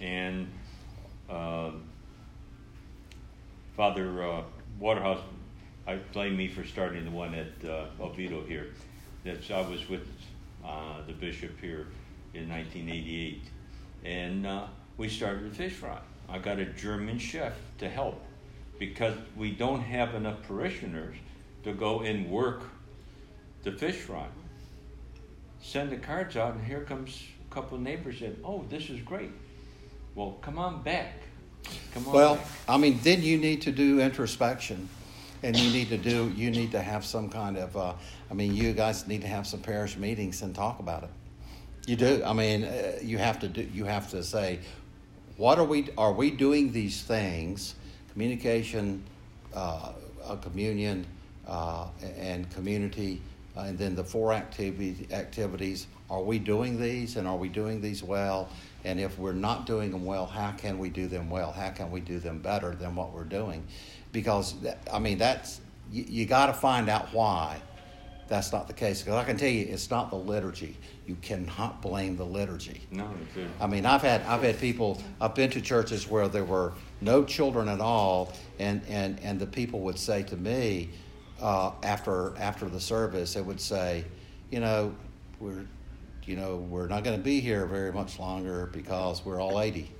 And 0.00 0.48
uh, 1.28 1.70
Father 3.76 4.22
uh, 4.22 4.42
Waterhouse, 4.78 5.20
I 5.86 5.96
blame 6.12 6.36
me 6.36 6.48
for 6.48 6.64
starting 6.64 7.04
the 7.04 7.10
one 7.10 7.34
at 7.34 7.68
uh, 7.68 7.86
Oviedo 8.00 8.44
here. 8.44 8.68
That's, 9.24 9.50
I 9.50 9.60
was 9.62 9.88
with 9.88 10.06
uh, 10.64 11.02
the 11.06 11.12
bishop 11.12 11.60
here 11.60 11.86
in 12.34 12.48
1988. 12.48 13.42
And 14.04 14.46
uh, 14.46 14.66
we 14.96 15.08
started 15.08 15.46
a 15.46 15.54
fish 15.54 15.72
fry. 15.72 15.98
I 16.28 16.38
got 16.38 16.58
a 16.58 16.66
German 16.66 17.18
chef 17.18 17.54
to 17.78 17.88
help 17.88 18.22
because 18.78 19.14
we 19.36 19.50
don't 19.50 19.80
have 19.80 20.14
enough 20.14 20.42
parishioners 20.46 21.16
to 21.64 21.72
go 21.72 22.00
and 22.00 22.30
work 22.30 22.62
the 23.62 23.72
fish 23.72 23.96
fry. 23.96 24.26
Send 25.60 25.90
the 25.90 25.96
cards 25.96 26.36
out, 26.36 26.54
and 26.54 26.64
here 26.64 26.82
comes 26.82 27.24
a 27.50 27.54
couple 27.54 27.76
of 27.76 27.82
neighbors 27.82 28.18
said, 28.18 28.36
"Oh, 28.44 28.64
this 28.68 28.90
is 28.90 29.00
great. 29.00 29.30
Well, 30.14 30.38
come 30.42 30.58
on 30.58 30.82
back. 30.82 31.14
Come 31.92 32.06
on 32.06 32.12
Well, 32.12 32.34
back." 32.36 32.46
I 32.68 32.76
mean, 32.76 33.00
then 33.02 33.22
you 33.22 33.38
need 33.38 33.62
to 33.62 33.72
do 33.72 34.00
introspection, 34.00 34.88
and 35.42 35.56
you 35.56 35.72
need 35.72 35.88
to 35.88 35.98
do. 35.98 36.32
You 36.36 36.50
need 36.50 36.72
to 36.72 36.80
have 36.80 37.04
some 37.04 37.28
kind 37.28 37.56
of. 37.56 37.76
Uh, 37.76 37.94
I 38.30 38.34
mean, 38.34 38.54
you 38.54 38.72
guys 38.72 39.06
need 39.06 39.22
to 39.22 39.28
have 39.28 39.46
some 39.46 39.60
parish 39.60 39.96
meetings 39.96 40.42
and 40.42 40.54
talk 40.54 40.78
about 40.78 41.02
it. 41.04 41.10
You 41.86 41.96
do. 41.96 42.22
I 42.24 42.32
mean, 42.32 42.64
uh, 42.64 42.98
you 43.02 43.18
have 43.18 43.40
to 43.40 43.48
do. 43.48 43.62
You 43.62 43.84
have 43.84 44.10
to 44.10 44.22
say, 44.22 44.60
what 45.36 45.58
are 45.58 45.64
we? 45.64 45.88
Are 45.98 46.12
we 46.12 46.30
doing 46.30 46.72
these 46.72 47.02
things? 47.02 47.74
Communication, 48.12 49.02
uh, 49.52 49.92
uh, 50.24 50.36
communion, 50.36 51.04
uh, 51.48 51.88
and 52.16 52.48
community, 52.54 53.20
uh, 53.56 53.62
and 53.62 53.76
then 53.76 53.96
the 53.96 54.04
four 54.04 54.32
activity, 54.32 55.08
activities. 55.12 55.88
Are 56.08 56.22
we 56.22 56.38
doing 56.38 56.80
these, 56.80 57.16
and 57.16 57.26
are 57.26 57.36
we 57.36 57.48
doing 57.48 57.80
these 57.80 58.02
well? 58.02 58.48
And 58.84 59.00
if 59.00 59.18
we're 59.18 59.32
not 59.32 59.66
doing 59.66 59.92
them 59.92 60.04
well, 60.04 60.26
how 60.26 60.52
can 60.52 60.78
we 60.78 60.90
do 60.90 61.06
them 61.06 61.30
well? 61.30 61.52
How 61.52 61.70
can 61.70 61.90
we 61.90 62.00
do 62.00 62.18
them 62.18 62.38
better 62.38 62.74
than 62.74 62.94
what 62.94 63.12
we're 63.12 63.24
doing? 63.24 63.66
Because 64.12 64.60
that, 64.60 64.78
I 64.92 64.98
mean, 64.98 65.18
that's 65.18 65.60
you, 65.90 66.04
you 66.06 66.26
got 66.26 66.46
to 66.46 66.52
find 66.52 66.88
out 66.88 67.12
why 67.12 67.60
that's 68.28 68.52
not 68.52 68.66
the 68.66 68.72
case. 68.72 69.02
Because 69.02 69.16
I 69.16 69.24
can 69.24 69.36
tell 69.36 69.48
you, 69.48 69.66
it's 69.68 69.90
not 69.90 70.10
the 70.10 70.16
liturgy. 70.16 70.76
You 71.06 71.16
cannot 71.22 71.82
blame 71.82 72.16
the 72.16 72.24
liturgy. 72.24 72.80
no, 72.90 73.08
I 73.60 73.66
mean, 73.66 73.84
I've 73.86 74.02
had 74.02 74.22
I've 74.22 74.42
had 74.42 74.58
people. 74.58 75.00
I've 75.20 75.34
been 75.34 75.50
to 75.50 75.60
churches 75.60 76.08
where 76.08 76.28
there 76.28 76.44
were 76.44 76.72
no 77.00 77.24
children 77.24 77.68
at 77.68 77.80
all, 77.80 78.32
and 78.58 78.82
and 78.88 79.20
and 79.20 79.38
the 79.38 79.46
people 79.46 79.80
would 79.80 79.98
say 79.98 80.22
to 80.24 80.36
me 80.36 80.90
uh, 81.40 81.72
after 81.82 82.34
after 82.38 82.68
the 82.68 82.80
service, 82.80 83.34
they 83.34 83.42
would 83.42 83.60
say, 83.60 84.04
you 84.50 84.60
know, 84.60 84.94
we're 85.40 85.66
you 86.26 86.36
know 86.36 86.56
we're 86.56 86.88
not 86.88 87.04
going 87.04 87.16
to 87.16 87.22
be 87.22 87.40
here 87.40 87.66
very 87.66 87.92
much 87.92 88.18
longer 88.18 88.70
because 88.72 89.24
we're 89.24 89.40
all 89.40 89.60
eighty 89.60 89.90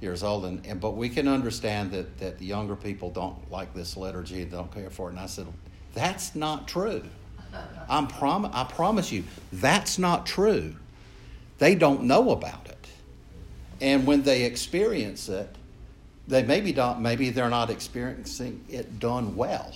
years 0.00 0.22
old, 0.22 0.44
and, 0.44 0.66
and 0.66 0.80
but 0.80 0.96
we 0.96 1.08
can 1.08 1.28
understand 1.28 1.90
that 1.92 2.18
that 2.18 2.38
the 2.38 2.46
younger 2.46 2.76
people 2.76 3.10
don't 3.10 3.50
like 3.50 3.74
this 3.74 3.96
liturgy 3.96 4.44
don't 4.44 4.72
care 4.72 4.90
for 4.90 5.08
it. 5.08 5.12
And 5.12 5.20
I 5.20 5.26
said, 5.26 5.46
that's 5.94 6.34
not 6.34 6.68
true. 6.68 7.02
I'm 7.88 8.06
prom- 8.06 8.50
I 8.52 8.64
promise 8.64 9.10
you, 9.12 9.24
that's 9.52 9.98
not 9.98 10.26
true. 10.26 10.74
They 11.58 11.74
don't 11.74 12.02
know 12.02 12.30
about 12.30 12.66
it. 12.66 12.86
And 13.80 14.06
when 14.06 14.22
they 14.22 14.44
experience 14.44 15.28
it, 15.28 15.54
they 16.28 16.42
maybe 16.42 16.72
don't 16.72 17.00
maybe 17.00 17.30
they're 17.30 17.48
not 17.48 17.70
experiencing 17.70 18.64
it 18.68 18.98
done 18.98 19.36
well. 19.36 19.74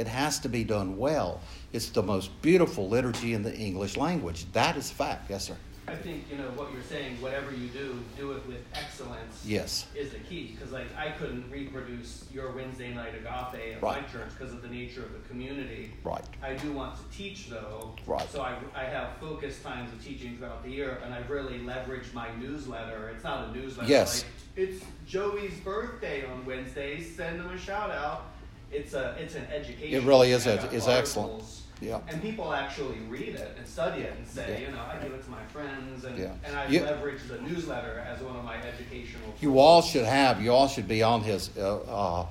It 0.00 0.06
has 0.08 0.38
to 0.40 0.48
be 0.48 0.64
done 0.64 0.96
well. 0.96 1.42
It's 1.74 1.90
the 1.90 2.02
most 2.02 2.30
beautiful 2.40 2.88
liturgy 2.88 3.34
in 3.34 3.42
the 3.42 3.54
English 3.54 3.98
language. 3.98 4.50
That 4.54 4.78
is 4.78 4.90
fact. 4.90 5.28
Yes, 5.28 5.44
sir. 5.44 5.56
I 5.86 5.94
think, 5.94 6.24
you 6.30 6.38
know, 6.38 6.48
what 6.54 6.72
you're 6.72 6.82
saying, 6.84 7.20
whatever 7.20 7.50
you 7.52 7.66
do, 7.68 7.98
do 8.16 8.32
it 8.32 8.46
with 8.46 8.62
excellence. 8.74 9.42
Yes. 9.44 9.86
Is 9.94 10.12
the 10.12 10.20
key, 10.20 10.54
because 10.56 10.72
like, 10.72 10.86
I 10.96 11.10
couldn't 11.10 11.50
reproduce 11.50 12.24
your 12.32 12.52
Wednesday 12.52 12.94
night 12.94 13.12
agape 13.14 13.74
at 13.76 13.82
my 13.82 13.96
Right. 13.96 14.10
church 14.10 14.30
because 14.38 14.54
of 14.54 14.62
the 14.62 14.68
nature 14.68 15.02
of 15.02 15.12
the 15.12 15.28
community. 15.28 15.92
Right. 16.02 16.24
I 16.42 16.54
do 16.54 16.72
want 16.72 16.96
to 16.96 17.16
teach 17.16 17.50
though. 17.50 17.94
Right. 18.06 18.26
So 18.30 18.40
I, 18.40 18.54
I 18.74 18.84
have 18.84 19.18
focused 19.18 19.62
times 19.62 19.92
of 19.92 20.02
teaching 20.02 20.38
throughout 20.38 20.62
the 20.62 20.70
year, 20.70 20.98
and 21.04 21.12
I've 21.12 21.28
really 21.28 21.58
leveraged 21.58 22.14
my 22.14 22.28
newsletter. 22.36 23.10
It's 23.14 23.24
not 23.24 23.48
a 23.48 23.52
newsletter. 23.52 23.90
Yes. 23.90 24.24
Like, 24.56 24.68
it's 24.68 24.84
Joey's 25.06 25.58
birthday 25.60 26.24
on 26.24 26.46
Wednesday. 26.46 27.02
Send 27.02 27.40
him 27.40 27.50
a 27.50 27.58
shout 27.58 27.90
out. 27.90 28.32
It's 28.72 28.94
a 28.94 29.16
it's 29.18 29.34
an 29.34 29.46
education. 29.52 30.02
It 30.02 30.06
really 30.06 30.30
is 30.32 30.46
I 30.46 30.52
ed- 30.52 30.62
got 30.62 30.72
is 30.74 30.86
excellent. 30.88 31.42
Yeah. 31.80 31.98
And 32.08 32.20
people 32.20 32.52
actually 32.52 32.98
read 33.08 33.34
it 33.36 33.54
and 33.56 33.66
study 33.66 34.02
it 34.02 34.12
and 34.14 34.26
say, 34.28 34.60
Yeah. 34.60 34.68
you 34.68 34.74
know, 34.74 34.82
I 34.82 35.02
give 35.02 35.12
it 35.14 35.24
to 35.24 35.30
my 35.30 35.42
friends, 35.44 36.04
and 36.04 36.18
Yeah. 36.18 36.32
and 36.44 36.54
I 36.54 36.66
You- 36.66 36.82
leverage 36.82 37.22
the 37.26 37.38
newsletter 37.40 38.00
as 38.06 38.20
one 38.20 38.36
of 38.36 38.44
my 38.44 38.56
educational. 38.56 39.32
You 39.40 39.58
all 39.58 39.80
should 39.80 40.04
have. 40.04 40.42
You 40.42 40.52
all 40.52 40.68
should 40.68 40.86
be 40.86 41.02
on 41.02 41.22
his. 41.22 41.50
Uh, 41.56 41.76
uh, 41.78 42.26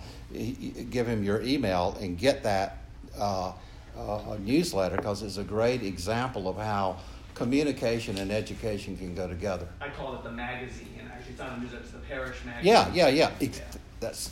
give 0.91 1.08
him 1.08 1.23
your 1.23 1.41
email 1.41 1.97
and 1.99 2.15
get 2.17 2.43
that 2.43 2.78
uh, 3.17 3.52
uh, 3.97 4.38
newsletter 4.39 4.95
because 4.97 5.23
it's 5.23 5.38
a 5.38 5.43
great 5.43 5.82
example 5.82 6.47
of 6.47 6.56
how 6.58 6.97
communication 7.34 8.17
and 8.19 8.32
education 8.32 8.95
can 8.95 9.15
go 9.15 9.28
together. 9.28 9.67
I 9.82 9.89
call 9.89 10.13
it 10.15 10.23
the 10.23 10.32
magazine. 10.32 10.88
And 11.02 11.10
actually, 11.12 11.32
it's 11.32 11.39
not 11.39 11.58
a 11.58 11.60
newsletter; 11.60 11.84
it's 11.84 11.91
the 11.91 11.97
parish 11.99 12.38
magazine. 12.45 12.71
Yeah, 12.71 12.89
yeah, 12.93 13.08
yeah. 13.08 13.32
Ex- 13.41 13.62
That's 13.99 14.30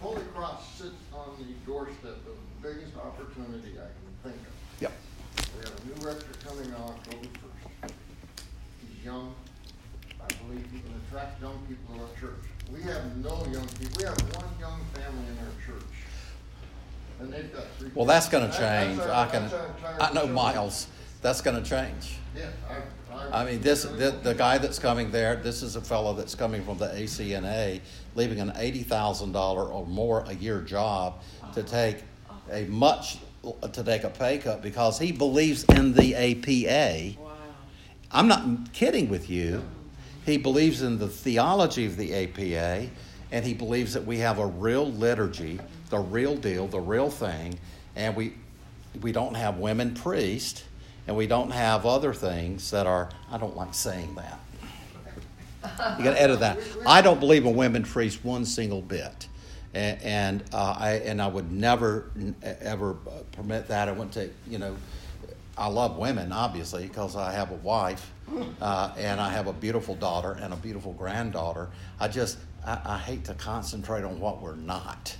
Holy 0.00 0.22
Cross 0.34 0.74
sits 0.78 0.94
on 1.12 1.30
the 1.38 1.52
doorstep 1.66 2.04
of 2.04 2.24
the 2.62 2.68
biggest 2.68 2.96
opportunity 2.96 3.74
I 3.78 3.88
can 3.90 4.30
think 4.30 4.36
of. 4.36 4.54
Yep. 4.80 4.92
We 5.56 5.64
have 5.64 5.74
a 5.74 5.86
new 6.00 6.06
rector 6.06 6.46
coming 6.46 6.72
on 6.74 6.90
October 6.90 7.28
first. 7.82 7.94
He's 8.80 9.04
young. 9.04 9.34
I 10.20 10.26
believe 10.44 10.64
he 10.72 10.80
can 10.80 10.94
attract 11.08 11.40
young 11.40 11.58
people 11.68 11.96
to 11.96 12.02
our 12.02 12.08
church. 12.20 12.44
We 12.72 12.82
have 12.82 13.16
no 13.16 13.44
young 13.50 13.66
people. 13.80 13.96
We 13.98 14.04
have 14.04 14.20
one 14.36 14.50
young 14.60 14.80
family 14.94 15.24
in 15.26 15.38
our 15.38 15.66
church. 15.66 15.84
And 17.20 17.32
they've 17.32 17.52
got 17.52 17.64
three. 17.78 17.90
Well, 17.94 18.06
that's 18.06 18.28
going 18.28 18.44
to. 18.48 18.56
That- 18.56 18.84
change. 18.86 18.98
that's 18.98 19.10
our- 19.10 19.26
I 19.26 19.30
can. 19.30 19.48
that's 19.48 20.00
I 20.02 20.12
know. 20.12 20.26
Miles. 20.28 20.86
That's 21.22 21.40
going 21.40 21.60
to 21.60 21.68
change. 21.68 22.18
Yeah, 22.36 22.50
I, 22.70 22.74
I 23.32 23.44
mean, 23.44 23.60
this 23.60 23.82
the, 23.82 24.18
the 24.22 24.34
guy 24.34 24.58
that's 24.58 24.78
coming 24.78 25.10
there. 25.10 25.36
This 25.36 25.62
is 25.62 25.76
a 25.76 25.80
fellow 25.80 26.14
that's 26.14 26.34
coming 26.34 26.64
from 26.64 26.78
the 26.78 26.88
ACNA, 26.88 27.80
leaving 28.14 28.40
an 28.40 28.52
eighty 28.56 28.82
thousand 28.82 29.32
dollar 29.32 29.64
or 29.64 29.86
more 29.86 30.24
a 30.26 30.34
year 30.34 30.60
job 30.60 31.22
to 31.54 31.62
take 31.62 31.98
a 32.50 32.64
much 32.64 33.18
to 33.72 33.84
take 33.84 34.04
a 34.04 34.10
pay 34.10 34.38
cut 34.38 34.62
because 34.62 34.98
he 34.98 35.12
believes 35.12 35.64
in 35.64 35.92
the 35.92 36.14
APA. 36.14 37.20
Wow. 37.20 37.32
I'm 38.10 38.28
not 38.28 38.72
kidding 38.72 39.08
with 39.08 39.28
you. 39.30 39.62
He 40.24 40.36
believes 40.36 40.82
in 40.82 40.98
the 40.98 41.08
theology 41.08 41.86
of 41.86 41.96
the 41.96 42.14
APA, 42.14 42.90
and 43.32 43.44
he 43.44 43.54
believes 43.54 43.94
that 43.94 44.04
we 44.04 44.18
have 44.18 44.38
a 44.38 44.46
real 44.46 44.90
liturgy, 44.90 45.60
the 45.90 45.98
real 45.98 46.36
deal, 46.36 46.66
the 46.66 46.80
real 46.80 47.10
thing, 47.10 47.58
and 47.96 48.14
we 48.16 48.34
we 49.00 49.12
don't 49.12 49.34
have 49.34 49.58
women 49.58 49.94
priests, 49.94 50.64
and 51.08 51.16
we 51.16 51.26
don't 51.26 51.50
have 51.50 51.86
other 51.86 52.12
things 52.12 52.70
that 52.70 52.86
are. 52.86 53.08
I 53.32 53.38
don't 53.38 53.56
like 53.56 53.72
saying 53.72 54.14
that. 54.16 54.38
You 55.98 56.04
got 56.04 56.12
to 56.12 56.22
edit 56.22 56.40
that. 56.40 56.60
I 56.86 57.00
don't 57.00 57.18
believe 57.18 57.46
in 57.46 57.56
women 57.56 57.82
priests 57.82 58.22
one 58.22 58.44
single 58.44 58.82
bit, 58.82 59.26
and, 59.74 60.00
and 60.02 60.44
uh, 60.52 60.76
I 60.78 60.92
and 60.96 61.20
I 61.20 61.26
would 61.26 61.50
never 61.50 62.10
ever 62.42 62.94
permit 63.32 63.68
that. 63.68 63.88
I 63.88 63.92
wouldn't 63.92 64.12
take 64.12 64.32
you 64.46 64.58
know. 64.58 64.76
I 65.56 65.66
love 65.66 65.96
women, 65.96 66.30
obviously, 66.30 66.86
because 66.86 67.16
I 67.16 67.32
have 67.32 67.50
a 67.50 67.56
wife 67.56 68.12
uh, 68.60 68.92
and 68.96 69.20
I 69.20 69.30
have 69.30 69.48
a 69.48 69.52
beautiful 69.52 69.96
daughter 69.96 70.38
and 70.40 70.52
a 70.52 70.56
beautiful 70.56 70.92
granddaughter. 70.92 71.68
I 71.98 72.06
just, 72.06 72.38
I, 72.64 72.78
I 72.84 72.98
hate 72.98 73.24
to 73.24 73.34
concentrate 73.34 74.04
on 74.04 74.20
what 74.20 74.40
we're 74.40 74.54
not. 74.54 75.16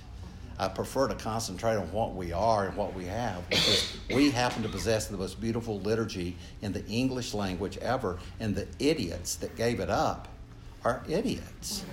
I 0.59 0.67
prefer 0.67 1.07
to 1.07 1.15
concentrate 1.15 1.77
on 1.77 1.89
what 1.93 2.15
we 2.15 2.33
are 2.33 2.67
and 2.67 2.75
what 2.75 2.93
we 2.93 3.05
have 3.05 3.47
because 3.49 3.97
we 4.13 4.29
happen 4.29 4.61
to 4.63 4.69
possess 4.69 5.07
the 5.07 5.15
most 5.15 5.39
beautiful 5.39 5.79
liturgy 5.79 6.35
in 6.61 6.73
the 6.73 6.85
English 6.87 7.33
language 7.33 7.77
ever, 7.77 8.19
and 8.41 8.53
the 8.53 8.67
idiots 8.77 9.35
that 9.37 9.55
gave 9.55 9.79
it 9.79 9.89
up 9.89 10.27
are 10.83 11.01
idiots. 11.07 11.85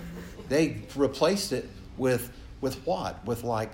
They 0.48 0.82
replaced 0.96 1.52
it 1.52 1.68
with 1.96 2.32
with 2.60 2.84
what? 2.86 3.24
With 3.24 3.44
like 3.44 3.70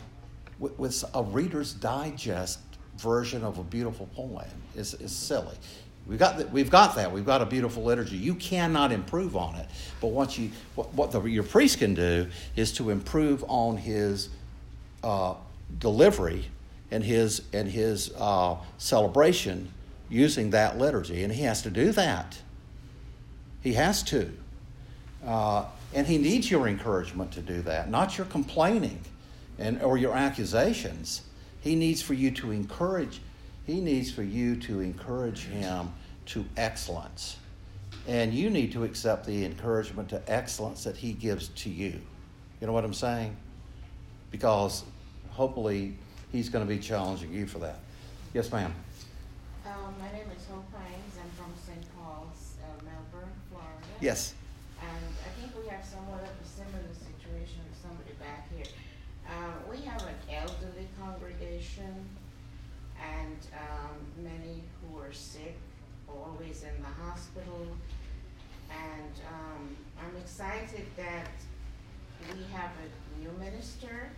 with, 0.59 0.79
with 0.79 1.05
a 1.15 1.23
Reader's 1.23 1.73
Digest 1.73 2.59
version 2.99 3.43
of 3.43 3.59
a 3.59 3.65
beautiful 3.65 4.09
poem. 4.15 4.45
It's, 4.75 4.93
is 4.95 5.13
silly. 5.13 5.57
We've 6.07 6.19
got 6.19 6.37
that. 6.37 6.53
We've 6.53 6.71
got 6.71 6.97
that. 6.97 7.13
We've 7.13 7.25
got 7.25 7.41
a 7.41 7.47
beautiful 7.47 7.85
liturgy. 7.85 8.17
You 8.17 8.35
cannot 8.35 8.93
improve 8.93 9.37
on 9.37 9.55
it. 9.55 9.69
But 10.01 10.09
once 10.09 10.37
you, 10.37 10.51
what, 10.75 10.93
what 10.95 11.13
the, 11.13 11.23
your 11.23 11.45
priest 11.45 11.79
can 11.79 11.95
do 11.95 12.29
is 12.57 12.73
to 12.75 12.91
improve 12.91 13.45
on 13.49 13.77
his 13.77 14.29
uh, 15.03 15.35
delivery 15.79 16.47
and 16.91 17.03
his 17.03 17.43
and 17.53 17.69
his 17.69 18.13
uh, 18.19 18.57
celebration 18.79 19.73
using 20.09 20.51
that 20.51 20.79
liturgy, 20.79 21.25
and 21.25 21.33
he 21.33 21.43
has 21.43 21.63
to 21.63 21.71
do 21.71 21.91
that. 21.93 22.39
He 23.63 23.73
has 23.73 24.03
to, 24.05 24.31
uh, 25.27 25.65
and 25.95 26.07
he 26.07 26.19
needs 26.19 26.51
your 26.51 26.69
encouragement 26.69 27.33
to 27.33 27.41
do 27.41 27.63
that, 27.63 27.91
not 27.91 28.19
your 28.19 28.27
complaining, 28.27 29.01
and 29.59 29.83
or 29.83 29.97
your 29.97 30.15
accusations. 30.15 31.23
He 31.61 31.77
needs 31.77 32.03
for 32.03 32.15
you 32.15 32.31
to 32.33 32.51
encourage. 32.51 33.21
He 33.67 33.81
needs 33.81 34.11
for 34.13 34.23
you 34.23 34.57
to 34.57 34.81
encourage 34.81 35.45
him 35.45 35.93
to 36.27 36.45
excellence, 36.57 37.39
and 38.07 38.35
you 38.35 38.51
need 38.51 38.73
to 38.73 38.85
accept 38.85 39.25
the 39.25 39.45
encouragement 39.45 40.11
to 40.11 40.23
excellence 40.27 40.85
that 40.85 40.97
he 40.97 41.13
gives 41.13 41.49
to 41.49 41.71
you. 41.71 42.01
You 42.61 42.67
know 42.67 42.73
what 42.73 42.85
I'm 42.85 42.95
saying? 42.95 43.37
Because 44.31 44.85
hopefully 45.43 45.93
he's 46.31 46.49
going 46.49 46.65
to 46.65 46.73
be 46.73 46.79
challenging 46.79 47.33
you 47.33 47.49
for 47.49 47.59
that. 47.59 47.81
Yes, 48.33 48.53
ma'am. 48.53 48.73
Um, 49.67 49.93
my 49.99 50.07
name 50.17 50.31
is 50.37 50.47
Hope 50.47 50.71
Hines. 50.71 51.15
I'm 51.19 51.31
from 51.35 51.51
St. 51.67 51.83
Paul's, 51.97 52.55
uh, 52.63 52.85
Melbourne, 52.87 53.35
Florida. 53.51 53.91
Yes. 54.01 54.35
And 54.81 55.05
I 55.27 55.31
think 55.35 55.51
we 55.59 55.69
have 55.69 55.85
somewhat 55.85 56.23
of 56.23 56.31
a 56.31 56.47
similar 56.47 56.95
situation 56.95 57.59
with 57.67 57.77
somebody 57.83 58.15
back 58.23 58.47
here. 58.55 58.71
Uh, 59.27 59.59
we 59.69 59.83
have 59.83 60.01
an 60.03 60.15
elderly 60.31 60.87
congregation 61.03 62.07
and 63.03 63.39
um, 63.67 63.99
many 64.23 64.63
who 64.79 64.97
are 65.01 65.13
sick, 65.13 65.59
always 66.09 66.63
in 66.63 66.77
the 66.87 67.03
hospital. 67.03 67.67
And 68.71 69.15
um, 69.27 69.77
I'm 69.99 70.17
excited 70.23 70.87
that 70.97 71.35
we 72.31 72.45
have 72.55 72.71
a 72.79 73.19
new 73.19 73.33
minister. 73.45 74.13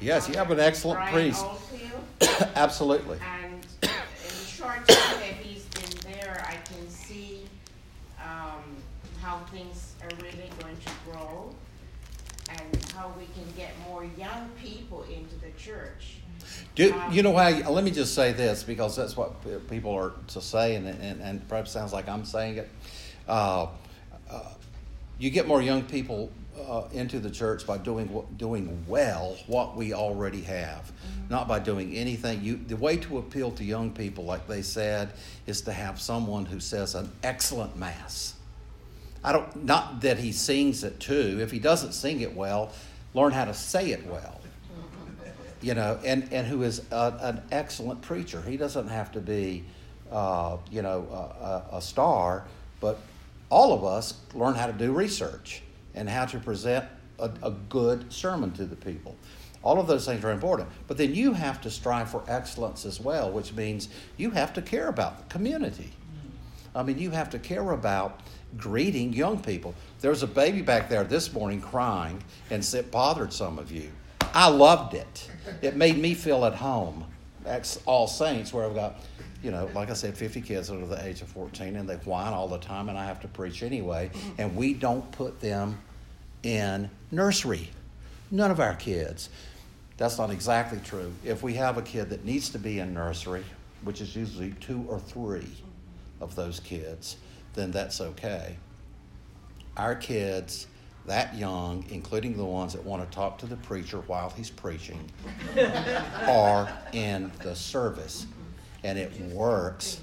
Yes, 0.00 0.28
you 0.28 0.36
have 0.36 0.50
an 0.50 0.60
excellent 0.60 0.98
Brian 0.98 1.12
priest. 1.12 1.44
Oldfield. 1.44 2.50
Absolutely. 2.56 3.18
And 3.22 3.54
in 3.82 3.88
the 3.88 4.46
short 4.46 4.86
time 4.88 5.20
that 5.20 5.34
he's 5.42 5.64
been 5.66 6.12
there, 6.12 6.44
I 6.48 6.56
can 6.66 6.88
see 6.88 7.44
um, 8.20 8.62
how 9.20 9.38
things 9.52 9.94
are 10.02 10.16
really 10.16 10.50
going 10.60 10.76
to 10.76 10.92
grow 11.10 11.54
and 12.50 12.84
how 12.94 13.12
we 13.18 13.24
can 13.26 13.44
get 13.56 13.70
more 13.88 14.04
young 14.18 14.50
people 14.60 15.04
into 15.04 15.36
the 15.36 15.50
church. 15.56 16.16
Do 16.74 16.94
you 17.10 17.22
know 17.22 17.30
why? 17.30 17.62
Let 17.68 17.84
me 17.84 17.90
just 17.90 18.14
say 18.14 18.32
this 18.32 18.62
because 18.62 18.96
that's 18.96 19.16
what 19.16 19.34
people 19.68 19.92
are 19.92 20.12
to 20.28 20.40
say, 20.40 20.74
and 20.74 20.88
and, 20.88 21.20
and 21.20 21.48
perhaps 21.48 21.70
sounds 21.70 21.92
like 21.92 22.08
I'm 22.08 22.24
saying 22.24 22.56
it. 22.56 22.70
Uh, 23.28 23.68
uh, 24.30 24.42
you 25.18 25.30
get 25.30 25.46
more 25.46 25.62
young 25.62 25.82
people 25.82 26.30
uh, 26.68 26.84
into 26.92 27.18
the 27.18 27.30
church 27.30 27.66
by 27.66 27.78
doing 27.78 28.24
doing 28.36 28.84
well 28.86 29.36
what 29.46 29.76
we 29.76 29.92
already 29.92 30.42
have, 30.42 30.92
not 31.28 31.48
by 31.48 31.58
doing 31.58 31.94
anything. 31.94 32.42
You 32.42 32.56
the 32.56 32.76
way 32.76 32.96
to 32.98 33.18
appeal 33.18 33.50
to 33.52 33.64
young 33.64 33.90
people, 33.90 34.24
like 34.24 34.46
they 34.46 34.62
said, 34.62 35.12
is 35.46 35.62
to 35.62 35.72
have 35.72 36.00
someone 36.00 36.44
who 36.44 36.60
says 36.60 36.94
an 36.94 37.10
excellent 37.22 37.76
mass. 37.76 38.34
I 39.24 39.32
don't 39.32 39.64
not 39.64 40.02
that 40.02 40.18
he 40.18 40.32
sings 40.32 40.84
it 40.84 41.00
too. 41.00 41.38
If 41.40 41.50
he 41.50 41.58
doesn't 41.58 41.92
sing 41.92 42.20
it 42.20 42.34
well, 42.34 42.72
learn 43.14 43.32
how 43.32 43.44
to 43.44 43.54
say 43.54 43.90
it 43.90 44.06
well 44.06 44.40
you 45.62 45.74
know, 45.74 45.98
and, 46.04 46.28
and 46.32 46.46
who 46.46 46.62
is 46.62 46.82
a, 46.90 47.14
an 47.20 47.42
excellent 47.50 48.02
preacher. 48.02 48.42
He 48.42 48.56
doesn't 48.56 48.88
have 48.88 49.12
to 49.12 49.20
be, 49.20 49.64
uh, 50.10 50.56
you 50.70 50.82
know, 50.82 51.06
a, 51.10 51.74
a, 51.74 51.76
a 51.78 51.82
star, 51.82 52.44
but 52.80 52.98
all 53.48 53.72
of 53.72 53.84
us 53.84 54.14
learn 54.34 54.54
how 54.54 54.66
to 54.66 54.72
do 54.72 54.92
research 54.92 55.62
and 55.94 56.08
how 56.08 56.24
to 56.26 56.38
present 56.38 56.84
a, 57.18 57.30
a 57.42 57.50
good 57.50 58.12
sermon 58.12 58.52
to 58.52 58.64
the 58.64 58.76
people. 58.76 59.16
All 59.62 59.78
of 59.78 59.86
those 59.86 60.06
things 60.06 60.24
are 60.24 60.32
important. 60.32 60.68
But 60.88 60.96
then 60.96 61.14
you 61.14 61.32
have 61.32 61.60
to 61.62 61.70
strive 61.70 62.10
for 62.10 62.24
excellence 62.26 62.84
as 62.84 63.00
well, 63.00 63.30
which 63.30 63.52
means 63.52 63.88
you 64.16 64.30
have 64.30 64.52
to 64.54 64.62
care 64.62 64.88
about 64.88 65.18
the 65.18 65.32
community. 65.32 65.92
I 66.74 66.82
mean, 66.82 66.98
you 66.98 67.10
have 67.10 67.30
to 67.30 67.38
care 67.38 67.70
about 67.70 68.20
greeting 68.56 69.12
young 69.12 69.40
people. 69.40 69.74
There 70.00 70.10
was 70.10 70.22
a 70.22 70.26
baby 70.26 70.62
back 70.62 70.88
there 70.88 71.04
this 71.04 71.32
morning 71.32 71.60
crying, 71.60 72.22
and 72.50 72.62
it 72.74 72.90
bothered 72.90 73.32
some 73.32 73.58
of 73.58 73.70
you. 73.70 73.90
I 74.34 74.48
loved 74.48 74.94
it. 74.94 75.30
It 75.60 75.76
made 75.76 75.98
me 75.98 76.14
feel 76.14 76.44
at 76.44 76.54
home. 76.54 77.04
That's 77.44 77.80
All 77.86 78.06
Saints, 78.06 78.52
where 78.52 78.64
I've 78.64 78.74
got, 78.74 78.96
you 79.42 79.50
know, 79.50 79.68
like 79.74 79.90
I 79.90 79.94
said, 79.94 80.16
50 80.16 80.40
kids 80.40 80.70
under 80.70 80.86
the 80.86 81.04
age 81.04 81.20
of 81.20 81.28
14, 81.28 81.76
and 81.76 81.88
they 81.88 81.96
whine 81.96 82.32
all 82.32 82.48
the 82.48 82.58
time, 82.58 82.88
and 82.88 82.98
I 82.98 83.04
have 83.06 83.20
to 83.20 83.28
preach 83.28 83.62
anyway. 83.62 84.10
Mm-hmm. 84.12 84.40
And 84.40 84.56
we 84.56 84.74
don't 84.74 85.10
put 85.12 85.40
them 85.40 85.80
in 86.42 86.90
nursery. 87.10 87.70
None 88.30 88.50
of 88.50 88.60
our 88.60 88.74
kids. 88.74 89.28
That's 89.96 90.18
not 90.18 90.30
exactly 90.30 90.80
true. 90.84 91.12
If 91.24 91.42
we 91.42 91.54
have 91.54 91.76
a 91.76 91.82
kid 91.82 92.10
that 92.10 92.24
needs 92.24 92.50
to 92.50 92.58
be 92.58 92.78
in 92.78 92.94
nursery, 92.94 93.44
which 93.84 94.00
is 94.00 94.16
usually 94.16 94.54
two 94.60 94.84
or 94.88 94.98
three 94.98 95.48
of 96.20 96.34
those 96.34 96.60
kids, 96.60 97.16
then 97.54 97.70
that's 97.70 98.00
okay. 98.00 98.56
Our 99.76 99.94
kids 99.94 100.66
that 101.06 101.36
young, 101.36 101.84
including 101.90 102.36
the 102.36 102.44
ones 102.44 102.72
that 102.74 102.84
want 102.84 103.08
to 103.08 103.14
talk 103.14 103.38
to 103.38 103.46
the 103.46 103.56
preacher 103.56 103.98
while 104.06 104.30
he's 104.30 104.50
preaching, 104.50 105.10
are 106.28 106.72
in 106.92 107.32
the 107.42 107.56
service. 107.56 108.26
And 108.84 108.98
it 108.98 109.12
works. 109.32 110.00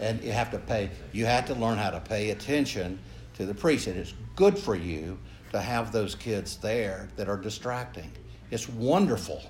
And 0.00 0.22
you 0.22 0.32
have 0.32 0.50
to 0.52 0.58
pay, 0.58 0.90
you 1.12 1.26
have 1.26 1.46
to 1.46 1.54
learn 1.54 1.78
how 1.78 1.90
to 1.90 2.00
pay 2.00 2.30
attention 2.30 2.98
to 3.34 3.46
the 3.46 3.54
priest. 3.54 3.86
And 3.86 3.98
it's 3.98 4.14
good 4.36 4.58
for 4.58 4.74
you 4.74 5.18
to 5.52 5.60
have 5.60 5.92
those 5.92 6.14
kids 6.14 6.56
there 6.56 7.08
that 7.16 7.28
are 7.28 7.36
distracting. 7.36 8.10
It's 8.50 8.68
wonderful 8.68 9.42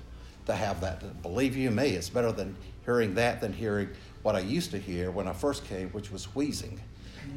to 0.45 0.53
have 0.53 0.81
that. 0.81 1.21
Believe 1.21 1.55
you 1.55 1.71
me, 1.71 1.89
it's 1.89 2.09
better 2.09 2.31
than 2.31 2.55
hearing 2.85 3.13
that 3.15 3.41
than 3.41 3.53
hearing 3.53 3.89
what 4.23 4.35
I 4.35 4.39
used 4.39 4.71
to 4.71 4.79
hear 4.79 5.11
when 5.11 5.27
I 5.27 5.33
first 5.33 5.65
came, 5.65 5.89
which 5.89 6.11
was 6.11 6.25
wheezing. 6.35 6.79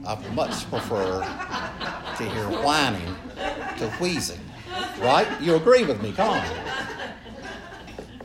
I 0.06 0.16
much 0.28 0.68
prefer 0.70 1.20
to 1.20 2.24
hear 2.24 2.48
whining 2.62 3.14
to 3.78 3.90
wheezing. 4.00 4.40
Right? 4.98 5.28
You 5.40 5.56
agree 5.56 5.84
with 5.84 6.02
me? 6.02 6.12
Come 6.12 6.30
on. 6.30 6.46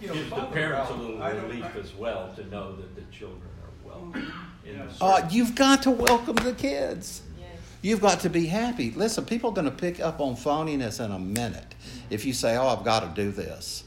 You 0.08 0.14
know, 0.14 0.20
Gives 0.20 0.30
the 0.30 0.36
Father 0.38 0.54
parents 0.54 0.90
a 0.90 0.94
Ralph, 0.94 1.02
little 1.06 1.22
I 1.24 1.32
don't- 1.34 1.44
relief 1.50 1.66
I- 1.76 1.80
as 1.80 1.94
well 1.96 2.34
to 2.36 2.46
know 2.50 2.76
that 2.78 2.96
the 2.96 3.02
children 3.12 3.42
are 3.64 3.88
welcome 3.90 4.34
in 4.66 4.78
the 4.78 4.84
Uh, 5.04 5.18
service. 5.18 5.34
you've 5.34 5.56
got 5.56 5.84
to 5.84 5.92
welcome 5.92 6.36
the 6.38 6.54
kids. 6.54 7.22
Yes. 7.38 7.48
You've 7.82 8.02
got 8.02 8.22
to 8.22 8.30
be 8.30 8.46
happy. 8.48 8.92
Listen, 8.92 9.26
people 9.26 9.50
are 9.50 9.54
going 9.54 9.66
to 9.66 9.72
pick 9.72 10.00
up 10.00 10.22
on 10.22 10.36
phoniness 10.38 11.04
in 11.04 11.12
a 11.12 11.20
minute 11.20 11.76
if 12.10 12.24
you 12.26 12.34
say, 12.34 12.56
"Oh, 12.56 12.68
I've 12.70 12.86
got 12.86 13.02
to 13.02 13.22
do 13.22 13.32
this 13.32 13.84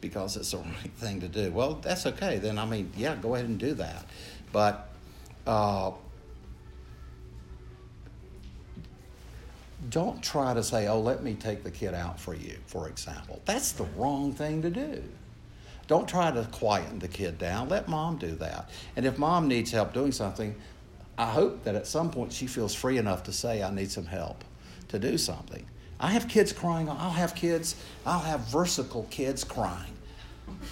because 0.00 0.36
it's 0.36 0.50
the 0.50 0.56
right 0.82 0.92
thing 0.96 1.20
to 1.20 1.28
do." 1.28 1.52
Well, 1.52 1.74
that's 1.74 2.06
okay. 2.06 2.38
Then 2.38 2.58
I 2.58 2.64
mean, 2.64 2.90
yeah, 2.96 3.14
go 3.14 3.34
ahead 3.36 3.46
and 3.48 3.58
do 3.58 3.74
that. 3.74 4.04
But 4.52 4.88
uh, 5.46 5.92
don't 9.90 10.22
try 10.22 10.54
to 10.54 10.62
say, 10.62 10.88
"Oh, 10.88 11.00
let 11.00 11.22
me 11.22 11.34
take 11.34 11.62
the 11.62 11.70
kid 11.70 11.94
out 11.94 12.18
for 12.18 12.34
you." 12.34 12.56
For 12.66 12.88
example, 12.88 13.40
that's 13.44 13.72
the 13.72 13.84
wrong 13.96 14.32
thing 14.32 14.62
to 14.62 14.70
do. 14.70 15.02
Don't 15.92 16.08
try 16.08 16.30
to 16.30 16.48
quieten 16.50 17.00
the 17.00 17.06
kid 17.06 17.36
down. 17.36 17.68
Let 17.68 17.86
mom 17.86 18.16
do 18.16 18.34
that. 18.36 18.70
And 18.96 19.04
if 19.04 19.18
mom 19.18 19.46
needs 19.46 19.70
help 19.70 19.92
doing 19.92 20.10
something, 20.10 20.54
I 21.18 21.26
hope 21.26 21.64
that 21.64 21.74
at 21.74 21.86
some 21.86 22.10
point 22.10 22.32
she 22.32 22.46
feels 22.46 22.74
free 22.74 22.96
enough 22.96 23.24
to 23.24 23.32
say, 23.34 23.62
I 23.62 23.70
need 23.70 23.90
some 23.90 24.06
help 24.06 24.42
to 24.88 24.98
do 24.98 25.18
something. 25.18 25.66
I 26.00 26.12
have 26.12 26.28
kids 26.28 26.50
crying. 26.50 26.88
I'll 26.88 27.10
have 27.10 27.34
kids, 27.34 27.76
I'll 28.06 28.20
have 28.20 28.40
versicle 28.40 29.06
kids 29.10 29.44
crying. 29.44 29.92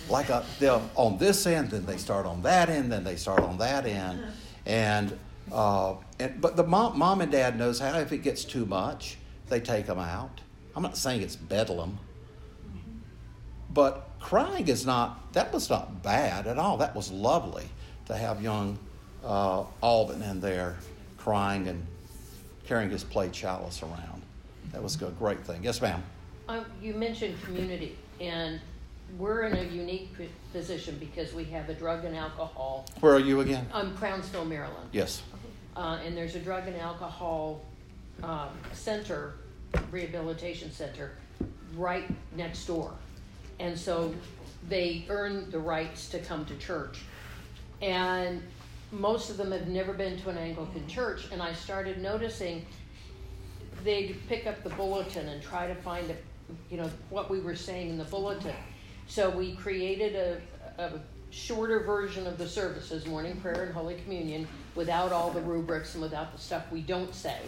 Like 0.08 0.30
a, 0.30 0.42
they'll 0.58 0.88
on 0.94 1.18
this 1.18 1.46
end, 1.46 1.72
then 1.72 1.84
they 1.84 1.98
start 1.98 2.24
on 2.24 2.40
that 2.40 2.70
end, 2.70 2.90
then 2.90 3.04
they 3.04 3.16
start 3.16 3.40
on 3.40 3.58
that 3.58 3.84
end. 3.84 4.24
And, 4.64 5.18
uh, 5.52 5.96
and 6.18 6.40
but 6.40 6.56
the 6.56 6.64
mom, 6.64 6.98
mom 6.98 7.20
and 7.20 7.30
dad 7.30 7.58
knows 7.58 7.78
how. 7.78 7.98
If 7.98 8.10
it 8.12 8.22
gets 8.22 8.42
too 8.42 8.64
much, 8.64 9.18
they 9.50 9.60
take 9.60 9.84
them 9.84 9.98
out. 9.98 10.40
I'm 10.74 10.82
not 10.82 10.96
saying 10.96 11.20
it's 11.20 11.36
bedlam. 11.36 11.98
But 13.68 14.09
crying 14.20 14.68
is 14.68 14.86
not, 14.86 15.32
that 15.32 15.52
was 15.52 15.68
not 15.68 16.02
bad 16.02 16.46
at 16.46 16.58
all. 16.58 16.76
That 16.76 16.94
was 16.94 17.10
lovely 17.10 17.68
to 18.06 18.16
have 18.16 18.42
young 18.42 18.78
uh, 19.24 19.64
Alden 19.82 20.22
in 20.22 20.40
there 20.40 20.76
crying 21.16 21.68
and 21.68 21.86
carrying 22.64 22.90
his 22.90 23.04
plate 23.04 23.32
chalice 23.32 23.82
around. 23.82 24.22
That 24.72 24.82
was 24.82 25.00
a 25.02 25.06
great 25.06 25.40
thing. 25.40 25.64
Yes, 25.64 25.82
ma'am. 25.82 26.02
Uh, 26.48 26.64
you 26.80 26.94
mentioned 26.94 27.40
community, 27.42 27.96
and 28.20 28.60
we're 29.18 29.42
in 29.42 29.56
a 29.56 29.64
unique 29.64 30.10
position 30.52 30.96
because 30.98 31.32
we 31.34 31.44
have 31.44 31.68
a 31.68 31.74
drug 31.74 32.04
and 32.04 32.16
alcohol. 32.16 32.86
Where 33.00 33.14
are 33.14 33.20
you 33.20 33.40
again? 33.40 33.66
I'm 33.72 33.96
Crownsville, 33.96 34.44
Maryland. 34.44 34.88
Yes. 34.92 35.22
Uh, 35.76 35.98
and 36.04 36.16
there's 36.16 36.34
a 36.34 36.40
drug 36.40 36.66
and 36.68 36.76
alcohol 36.76 37.62
um, 38.22 38.50
center, 38.72 39.34
rehabilitation 39.90 40.70
center, 40.72 41.12
right 41.74 42.04
next 42.36 42.66
door. 42.66 42.92
And 43.60 43.78
so 43.78 44.14
they 44.68 45.04
earn 45.08 45.50
the 45.50 45.58
rights 45.58 46.08
to 46.08 46.18
come 46.18 46.44
to 46.46 46.56
church. 46.56 47.02
And 47.82 48.42
most 48.90 49.30
of 49.30 49.36
them 49.36 49.52
have 49.52 49.68
never 49.68 49.92
been 49.92 50.18
to 50.20 50.30
an 50.30 50.38
Anglican 50.38 50.86
church. 50.88 51.28
And 51.30 51.42
I 51.42 51.52
started 51.52 52.02
noticing 52.02 52.66
they'd 53.84 54.16
pick 54.28 54.46
up 54.46 54.62
the 54.64 54.70
bulletin 54.70 55.28
and 55.28 55.42
try 55.42 55.66
to 55.66 55.74
find, 55.74 56.10
a, 56.10 56.16
you 56.70 56.78
know, 56.78 56.90
what 57.10 57.30
we 57.30 57.40
were 57.40 57.54
saying 57.54 57.90
in 57.90 57.98
the 57.98 58.04
bulletin. 58.04 58.56
So 59.06 59.30
we 59.30 59.54
created 59.56 60.16
a, 60.16 60.82
a 60.82 60.92
shorter 61.30 61.80
version 61.80 62.26
of 62.26 62.38
the 62.38 62.48
services, 62.48 63.06
morning 63.06 63.40
prayer 63.40 63.64
and 63.64 63.74
Holy 63.74 63.94
Communion, 63.96 64.48
without 64.74 65.12
all 65.12 65.30
the 65.30 65.40
rubrics 65.40 65.94
and 65.94 66.02
without 66.02 66.32
the 66.32 66.40
stuff 66.40 66.70
we 66.72 66.80
don't 66.80 67.14
say. 67.14 67.38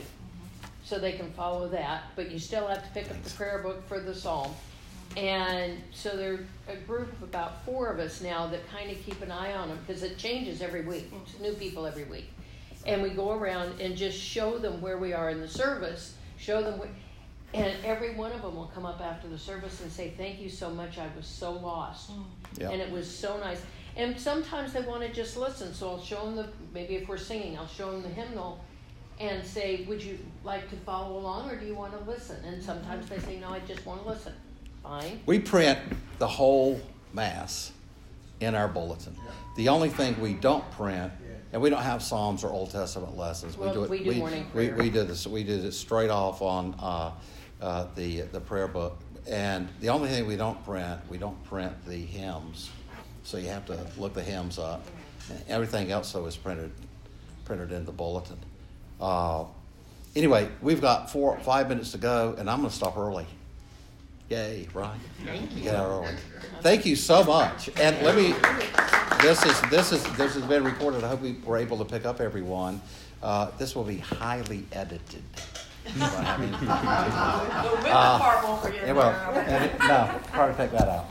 So 0.84 0.98
they 0.98 1.12
can 1.12 1.30
follow 1.32 1.68
that, 1.68 2.04
but 2.16 2.30
you 2.30 2.38
still 2.38 2.66
have 2.66 2.82
to 2.82 2.90
pick 2.90 3.10
up 3.10 3.22
the 3.22 3.30
prayer 3.30 3.58
book 3.58 3.86
for 3.88 4.00
the 4.00 4.14
psalm. 4.14 4.52
And 5.16 5.78
so 5.92 6.16
there's 6.16 6.46
a 6.68 6.76
group 6.76 7.12
of 7.12 7.22
about 7.22 7.64
four 7.64 7.88
of 7.88 7.98
us 7.98 8.20
now 8.20 8.46
that 8.48 8.68
kind 8.70 8.90
of 8.90 8.98
keep 9.04 9.20
an 9.22 9.30
eye 9.30 9.52
on 9.52 9.68
them 9.68 9.78
because 9.86 10.02
it 10.02 10.16
changes 10.16 10.62
every 10.62 10.82
week. 10.82 11.06
Mm-hmm. 11.06 11.22
It's 11.24 11.40
new 11.40 11.52
people 11.54 11.86
every 11.86 12.04
week. 12.04 12.30
And 12.86 13.02
we 13.02 13.10
go 13.10 13.32
around 13.32 13.80
and 13.80 13.96
just 13.96 14.18
show 14.18 14.58
them 14.58 14.80
where 14.80 14.98
we 14.98 15.12
are 15.12 15.30
in 15.30 15.40
the 15.40 15.48
service, 15.48 16.16
show 16.36 16.62
them 16.62 16.78
where, 16.78 16.88
and 17.54 17.72
every 17.84 18.14
one 18.14 18.32
of 18.32 18.42
them 18.42 18.56
will 18.56 18.70
come 18.74 18.86
up 18.86 19.00
after 19.00 19.28
the 19.28 19.38
service 19.38 19.82
and 19.82 19.92
say, 19.92 20.14
Thank 20.16 20.40
you 20.40 20.48
so 20.48 20.70
much. 20.70 20.98
I 20.98 21.08
was 21.16 21.26
so 21.26 21.52
lost. 21.52 22.10
Mm-hmm. 22.10 22.60
Yeah. 22.60 22.70
And 22.70 22.80
it 22.80 22.90
was 22.90 23.08
so 23.08 23.38
nice. 23.38 23.62
And 23.96 24.18
sometimes 24.18 24.72
they 24.72 24.80
want 24.80 25.02
to 25.02 25.12
just 25.12 25.36
listen. 25.36 25.74
So 25.74 25.90
I'll 25.90 26.02
show 26.02 26.24
them 26.24 26.36
the, 26.36 26.48
maybe 26.72 26.96
if 26.96 27.08
we're 27.08 27.18
singing, 27.18 27.58
I'll 27.58 27.68
show 27.68 27.92
them 27.92 28.02
the 28.02 28.08
hymnal 28.08 28.64
and 29.20 29.44
say, 29.44 29.84
Would 29.86 30.02
you 30.02 30.18
like 30.44 30.68
to 30.70 30.76
follow 30.76 31.18
along 31.18 31.50
or 31.50 31.56
do 31.56 31.66
you 31.66 31.74
want 31.74 31.92
to 31.92 32.10
listen? 32.10 32.42
And 32.44 32.62
sometimes 32.62 33.08
they 33.08 33.18
say, 33.18 33.38
No, 33.38 33.50
I 33.50 33.60
just 33.60 33.84
want 33.84 34.02
to 34.02 34.08
listen. 34.08 34.32
Fine. 34.82 35.20
We 35.26 35.38
print 35.38 35.78
the 36.18 36.26
whole 36.28 36.80
Mass 37.12 37.72
in 38.40 38.54
our 38.54 38.68
bulletin. 38.68 39.16
The 39.56 39.68
only 39.68 39.90
thing 39.90 40.18
we 40.20 40.34
don't 40.34 40.68
print, 40.72 41.12
and 41.52 41.60
we 41.60 41.70
don't 41.70 41.82
have 41.82 42.02
Psalms 42.02 42.42
or 42.42 42.50
Old 42.50 42.70
Testament 42.70 43.16
lessons. 43.16 43.56
Well, 43.56 43.72
do 43.72 43.84
it. 43.84 43.90
we 43.90 44.02
do 44.02 44.14
morning 44.14 44.46
we, 44.54 44.68
prayer. 44.68 44.76
we 44.76 44.90
did 44.90 45.08
this. 45.08 45.26
We 45.26 45.44
did 45.44 45.64
it 45.64 45.72
straight 45.72 46.10
off 46.10 46.42
on 46.42 46.74
uh, 46.80 47.12
uh, 47.60 47.86
the 47.94 48.22
the 48.22 48.40
prayer 48.40 48.68
book. 48.68 48.98
And 49.28 49.68
the 49.80 49.90
only 49.90 50.08
thing 50.08 50.26
we 50.26 50.36
don't 50.36 50.62
print, 50.64 51.00
we 51.08 51.16
don't 51.16 51.42
print 51.44 51.72
the 51.86 51.96
hymns. 51.96 52.70
So 53.22 53.36
you 53.36 53.48
have 53.48 53.64
to 53.66 53.78
look 53.96 54.14
the 54.14 54.22
hymns 54.22 54.58
up. 54.58 54.84
Everything 55.48 55.92
else 55.92 56.12
though 56.12 56.26
is 56.26 56.36
printed 56.36 56.72
printed 57.44 57.72
in 57.72 57.84
the 57.84 57.92
bulletin. 57.92 58.38
Uh, 59.00 59.44
anyway, 60.16 60.48
we've 60.60 60.80
got 60.80 61.10
four 61.10 61.38
five 61.40 61.68
minutes 61.68 61.92
to 61.92 61.98
go, 61.98 62.34
and 62.38 62.50
I'm 62.50 62.58
going 62.58 62.70
to 62.70 62.76
stop 62.76 62.96
early. 62.96 63.26
Yay, 64.32 64.66
right? 64.72 64.98
Thank 65.26 65.54
you. 65.54 65.64
Yeah, 65.64 65.84
early. 65.84 66.08
Thank 66.62 66.86
you 66.86 66.96
so 66.96 67.22
much. 67.22 67.68
And 67.78 68.00
let 68.00 68.16
me. 68.16 68.34
This 69.20 69.44
is 69.44 69.60
this 69.68 69.92
is 69.92 70.02
this 70.16 70.32
has 70.32 70.42
been 70.44 70.64
recorded. 70.64 71.04
I 71.04 71.08
hope 71.08 71.20
we 71.20 71.36
were 71.44 71.58
able 71.58 71.76
to 71.76 71.84
pick 71.84 72.06
up 72.06 72.18
everyone. 72.18 72.80
Uh, 73.22 73.50
this 73.58 73.76
will 73.76 73.84
be 73.84 73.98
highly 73.98 74.64
edited. 74.72 75.22
The 75.84 75.90
women 75.98 76.54
part 76.62 78.44
won't 78.44 78.62
forget 78.62 78.94
well, 78.94 79.36
it. 79.36 79.48
and 79.48 79.78
no, 79.80 80.20
hard 80.30 80.56
to 80.56 80.56
take 80.56 80.70
that 80.70 80.88
out. 80.88 81.06